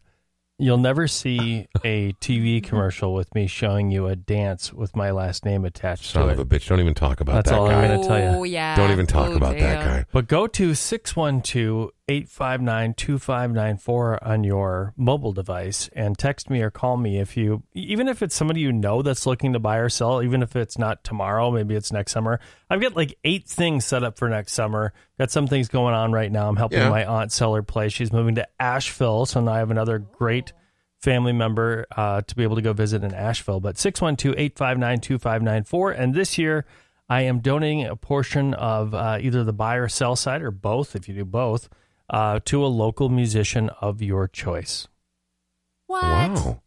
[0.62, 5.44] You'll never see a TV commercial with me showing you a dance with my last
[5.44, 6.68] name attached Son to of a bitch.
[6.68, 7.68] Don't even talk about That's that all.
[7.68, 8.38] I'm gonna tell ya.
[8.38, 8.76] Oh yeah.
[8.76, 9.84] Don't even talk Oh, about that dear.
[10.02, 10.06] guy.
[10.12, 16.98] But go to 612 859 2594 on your mobile device and text me or call
[16.98, 20.22] me if you, even if it's somebody you know that's looking to buy or sell,
[20.22, 22.40] even if it's not tomorrow, maybe it's next summer.
[22.70, 24.94] I've got like eight things set up for next summer.
[25.18, 26.50] Got some things going on right now.
[26.50, 26.90] I'm helping Yeah.
[26.90, 27.94] my aunt sell her place.
[27.94, 29.26] She's moving to Asheville.
[29.26, 30.54] So now I have another great
[31.02, 33.60] family member uh, to be able to go visit in Asheville.
[33.60, 35.92] But 612 859 2594.
[35.92, 36.66] And this year,
[37.10, 40.96] I am donating a portion of uh, either the buy or sell side or both,
[40.96, 41.68] if you do both,
[42.12, 44.88] uh, to a local musician of your choice.
[45.88, 46.04] What?
[46.04, 46.62] Wow.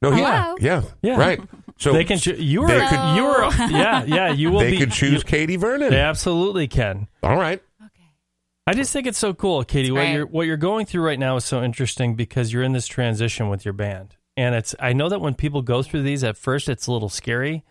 [0.00, 0.56] No, yeah, Hello?
[0.60, 1.16] yeah, Yeah.
[1.18, 1.40] right.
[1.78, 2.18] So they can.
[2.18, 2.68] Cho- you are.
[2.68, 3.52] they could- you are.
[3.70, 4.32] Yeah, yeah.
[4.32, 4.78] You will they be.
[4.78, 5.90] could choose you- Katie Vernon.
[5.90, 7.08] they absolutely can.
[7.22, 7.60] All right.
[7.84, 8.04] Okay.
[8.66, 9.88] I just think it's so cool, Katie.
[9.88, 10.12] It's What great.
[10.12, 13.48] you're what you're going through right now is so interesting because you're in this transition
[13.48, 14.74] with your band, and it's.
[14.78, 17.64] I know that when people go through these at first, it's a little scary,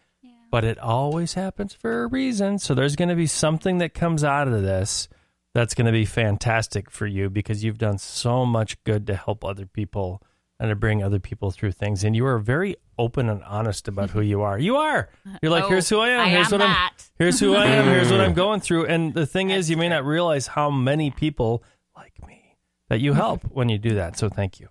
[0.52, 2.60] but it always happens for a reason.
[2.60, 5.08] So there's going to be something that comes out of this
[5.54, 9.44] that's going to be fantastic for you because you've done so much good to help
[9.44, 10.22] other people
[10.60, 14.10] and to bring other people through things, and you are very open and honest about
[14.10, 14.30] who mm-hmm.
[14.30, 14.58] you are.
[14.58, 15.10] You are.
[15.42, 16.20] You're like, Oh, here's who oh, I am.
[16.22, 16.74] I here's am what I'm.
[16.74, 16.94] that.
[17.20, 17.86] Here's who I am.
[17.94, 18.86] Here's what I'm going through.
[18.88, 21.64] And the thing is, you may not realize how many people
[21.96, 22.56] like me
[22.90, 23.20] that you mm-hmm.
[23.20, 24.18] help when you do that.
[24.18, 24.70] So thank you.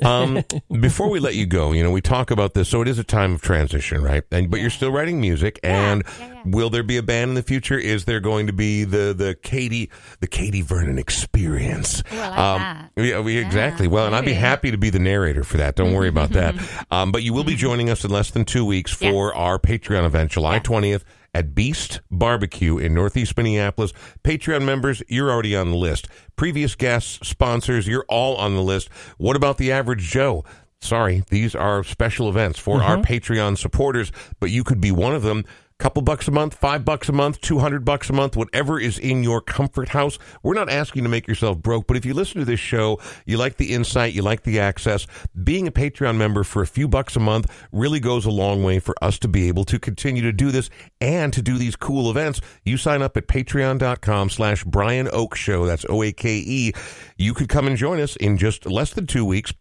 [0.04, 0.42] Um,
[0.80, 2.68] before we let you go, you know, we talk about this.
[2.68, 4.24] So it is a time of transition, right?
[4.30, 5.60] And but you're still writing music.
[5.62, 6.42] And yeah, yeah.
[6.44, 7.78] will there be a band in the future?
[7.78, 9.90] Is there going to be the the Katie
[10.20, 12.02] the Katie Vernon experience?
[12.10, 12.90] Like um.
[12.96, 13.88] Yeah, we, Yeah, exactly.
[13.88, 15.76] Well, and I'd be happy to be the narrator for that.
[15.76, 16.54] Don't worry about that.
[16.90, 20.04] Um, but you will be joining us in less than two weeks for our Patreon
[20.04, 21.04] event, July twentieth.
[21.34, 23.92] At Beast Barbecue in Northeast Minneapolis.
[24.22, 26.06] Patreon members, you're already on the list.
[26.36, 28.88] Previous guests, sponsors, you're all on the list.
[29.18, 30.44] What about the average Joe?
[30.80, 33.12] Sorry, these are special events for our mm-hmm.
[33.12, 35.44] Patreon supporters, but you could be one of them.
[35.80, 38.96] Couple bucks a month, five bucks a month, two hundred bucks a month, whatever is
[38.96, 40.20] in your comfort house.
[40.42, 43.38] We're not asking to make yourself broke, but if you listen to this show, you
[43.38, 45.04] like the insight, you like the access.
[45.42, 48.78] Being a Patreon member for a few bucks a month really goes a long way
[48.78, 50.70] for us to be able to continue to do this
[51.00, 52.40] and to do these cool events.
[52.64, 55.66] You sign up at patreon.com slash Brian Oake Show.
[55.66, 56.72] That's O A K E.
[57.18, 59.52] You could come and join us in just less than two weeks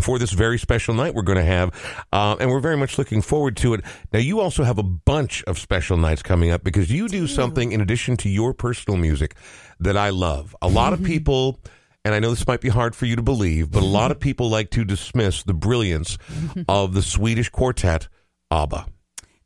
[0.00, 1.74] for this very special night we're going to have.
[2.12, 3.82] Uh, and we're very much looking forward to it.
[4.12, 7.72] Now, you also have a bunch of special nights coming up because you do something
[7.72, 9.34] in addition to your personal music
[9.80, 10.54] that I love.
[10.62, 11.60] A lot of people.
[12.02, 14.18] And I know this might be hard for you to believe, but a lot of
[14.18, 16.16] people like to dismiss the brilliance
[16.68, 18.08] of the Swedish quartet
[18.50, 18.86] ABBA.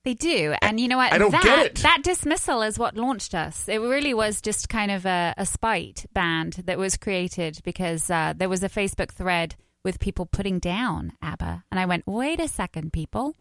[0.05, 1.15] They do, and you know what?
[1.15, 1.75] I don't that, get it.
[1.77, 3.69] That dismissal is what launched us.
[3.69, 8.35] It really was just kind of a, a spite band that was created because uh,
[8.37, 12.49] there was a Facebook thread with people putting down ABBA, and I went, "Wait a
[12.49, 13.37] second, people,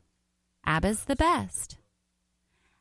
[0.65, 1.77] ABBA's the best."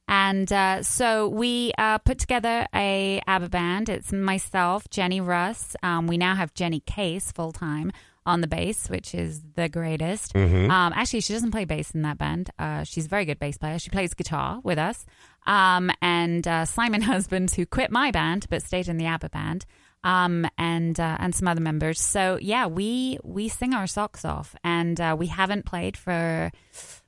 [0.09, 3.89] And uh, so we uh, put together a ABBA band.
[3.89, 5.75] It's myself, Jenny Russ.
[5.83, 7.93] Um, we now have Jenny Case full time
[8.27, 10.35] on the bass, which is the greatest.
[10.71, 12.51] Um, actually, she doesn't play bass in that band.
[12.59, 13.79] Uh, she's a very good bass player.
[13.79, 15.05] She plays guitar with us.
[15.47, 19.67] Um, and uh, Simon Husbands, who quit my band but stayed in the ABBA band.
[20.05, 22.01] Um, and uh, and some other members.
[22.01, 26.51] So yeah, we we sing our socks off, and uh, we haven't played for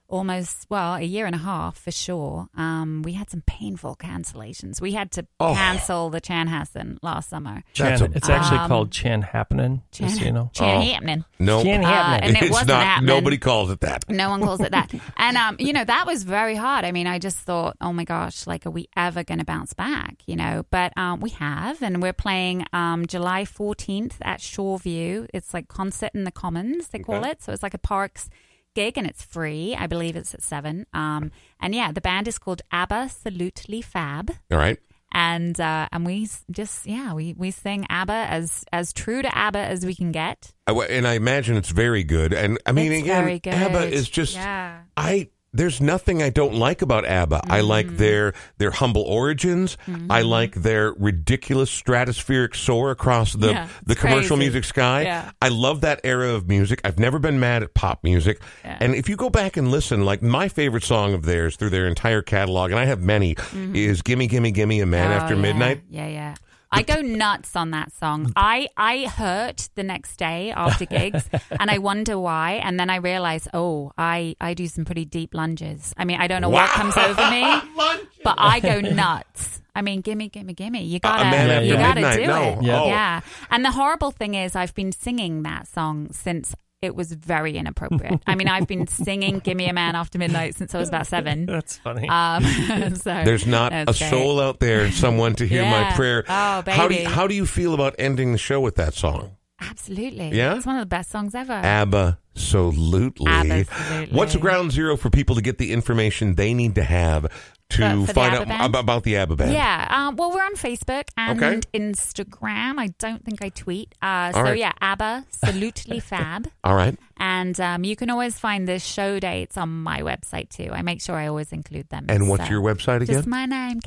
[0.08, 2.48] almost well a year and a half for sure.
[2.56, 4.80] Um, we had some painful cancellations.
[4.80, 5.54] We had to Oh.
[5.54, 7.62] cancel the Chanhassen last summer.
[7.72, 10.50] Chan, a- it's actually Um, called Chan Happening, just you know.
[10.52, 10.92] Chan Oh.
[10.92, 11.24] happening.
[11.38, 12.28] No, Chan Uh, Happening.
[12.28, 12.82] and it it's wasn't not.
[12.84, 13.06] happening.
[13.06, 14.08] Nobody calls it that.
[14.08, 14.92] No one calls it that.
[15.16, 16.84] and um, you know, that was very hard.
[16.84, 19.72] I mean, I just thought, oh my gosh, like, are we ever going to bounce
[19.74, 20.16] back?
[20.26, 25.28] You know, but um, we have, and we're playing um, July fourteenth at Shoreview.
[25.34, 27.30] It's like concert in the Commons, they call Okay.
[27.30, 27.42] it.
[27.42, 28.28] So it's like a parks
[28.74, 29.74] gig, and it's free.
[29.74, 30.86] I believe it's at seven.
[30.92, 34.30] Um, and yeah, the band is called ABBA Salutely Fab.
[34.50, 34.78] All right.
[35.12, 39.60] And uh, and we just yeah we, we sing ABBA as as true to ABBA
[39.60, 40.52] as we can get.
[40.66, 42.32] And I imagine it's very good.
[42.32, 43.40] And I mean, It's again.
[43.62, 44.34] ABBA is just.
[44.34, 44.80] Yeah.
[44.96, 47.40] I there's nothing I don't like about ABBA.
[47.48, 47.68] I Mm-hmm.
[47.68, 49.78] like their their humble origins.
[50.10, 54.50] I like their ridiculous stratospheric soar across the Yeah, the commercial crazy.
[54.50, 55.02] music sky.
[55.02, 55.30] Yeah.
[55.40, 56.80] I love that era of music.
[56.84, 58.40] I've never been mad at pop music.
[58.64, 58.78] Yeah.
[58.80, 61.86] And if you go back and listen, like my favorite song of theirs through their
[61.86, 63.36] entire catalog, and I have many,
[63.72, 65.12] is "Gimme Gimme Gimme a Man Mm-hmm.
[65.12, 65.36] Oh, After.
[65.36, 66.34] Midnight." Yeah, yeah.
[66.74, 68.32] I go nuts on that song.
[68.36, 72.52] I I hurt the next day after gigs, and I wonder why.
[72.62, 75.94] And then I realize, oh, I I do some pretty deep lunges.
[75.96, 77.42] I mean, I don't know what comes over me,
[78.24, 79.60] but I go nuts.
[79.76, 80.84] I mean, gimme, gimme, gimme.
[80.84, 82.42] You gotta, After you gotta Midnight, do no.
[82.42, 82.62] it.
[82.62, 82.84] Yeah.
[82.84, 83.20] Yeah.
[83.50, 86.54] And the horrible thing is, I've been singing that song since
[86.84, 88.22] it was very inappropriate.
[88.26, 91.06] I mean, I've been singing "Give Me a Man After Midnight" since I was about
[91.06, 91.46] seven.
[91.46, 92.08] That's funny.
[92.08, 92.44] Um,
[92.94, 93.96] so There's not a great.
[93.96, 96.24] soul out there, someone to hear my prayer.
[96.28, 99.36] Oh, How do you, how do you feel about ending the show with that song?
[99.70, 100.30] Absolutely.
[100.36, 100.56] Yeah?
[100.56, 101.52] It's one of the best songs ever.
[101.52, 103.26] Absolutely.
[103.26, 104.16] Absolutely.
[104.16, 107.26] What's ground zero for people to get the information they need to have
[107.70, 109.52] to find out ab- about the ABBA band?
[109.52, 109.86] Yeah.
[109.90, 111.60] Um, well, we're on Facebook and Okay.
[111.74, 112.78] Instagram.
[112.78, 113.94] I don't think I tweet.
[114.02, 114.58] Uh, so right.
[114.58, 116.48] yeah, ABBA, Salutely Fab.
[116.62, 116.96] All right.
[117.16, 120.70] And um, you can always find the show dates on my website too.
[120.72, 122.06] I make sure I always include them.
[122.08, 123.16] And what's So, your website again?
[123.16, 123.80] Just my name,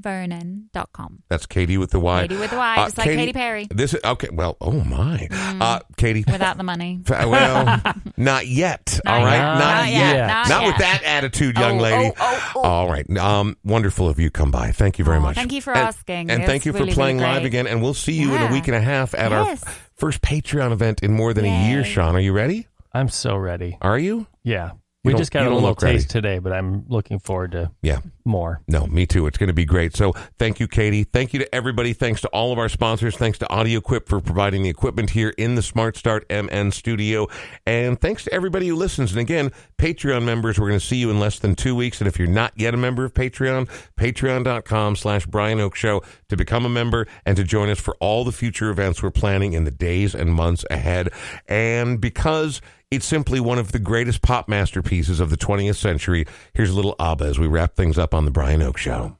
[0.00, 1.22] katievernon.com.
[1.28, 2.22] That's Katie with the Y.
[2.22, 3.66] Katie with the Y, Uh, just like Katy Perry.
[3.70, 4.28] This is okay.
[4.32, 6.24] Well, oh my, uh, Katie.
[6.30, 7.00] Without the money.
[7.28, 7.82] Well,
[8.16, 9.00] not yet.
[9.04, 9.42] Not all right, yet.
[9.42, 10.16] not, Not yet.
[10.16, 10.26] yet.
[10.28, 12.10] Not Not with that attitude, young Oh, lady.
[12.10, 12.62] oh, oh, oh.
[12.62, 13.18] All right.
[13.18, 14.70] Um, wonderful of you come by.
[14.72, 15.34] Thank you very Oh, much.
[15.36, 16.30] thank you for And- asking.
[16.30, 17.66] And It's thank you for really, playing really live again.
[17.66, 19.62] And we'll see you in a week and a half at Yes.
[19.64, 21.84] our first Patreon event in more than a year.
[21.84, 22.66] Sean, are you ready?
[22.92, 23.76] I'm so ready.
[23.82, 24.26] Are you?
[24.42, 24.70] Yeah.
[25.04, 25.98] You We just got a little look ready.
[25.98, 28.00] taste today, but I'm looking forward to Yeah.
[28.24, 28.60] more.
[28.66, 29.28] No, me too.
[29.28, 29.94] It's going to be great.
[29.94, 31.04] So thank you, Katie.
[31.04, 31.92] Thank you to everybody.
[31.92, 33.16] Thanks to all of our sponsors.
[33.16, 37.28] Thanks to AudioQuip for providing the equipment here in the Smart Start MN studio.
[37.64, 39.12] And thanks to everybody who listens.
[39.12, 42.00] And again, Patreon members, we're going to see you in less than two weeks.
[42.00, 46.36] And if you're not yet a member of Patreon, patreon.com slash Brian Oake Show to
[46.36, 49.62] become a member and to join us for all the future events we're planning in
[49.62, 51.10] the days and months ahead.
[51.46, 52.60] And because
[52.90, 56.26] it's simply one of the greatest pop masterpieces of the 20th century.
[56.54, 59.17] Here's a little ABBA as we wrap things up on The Brian Oake Show.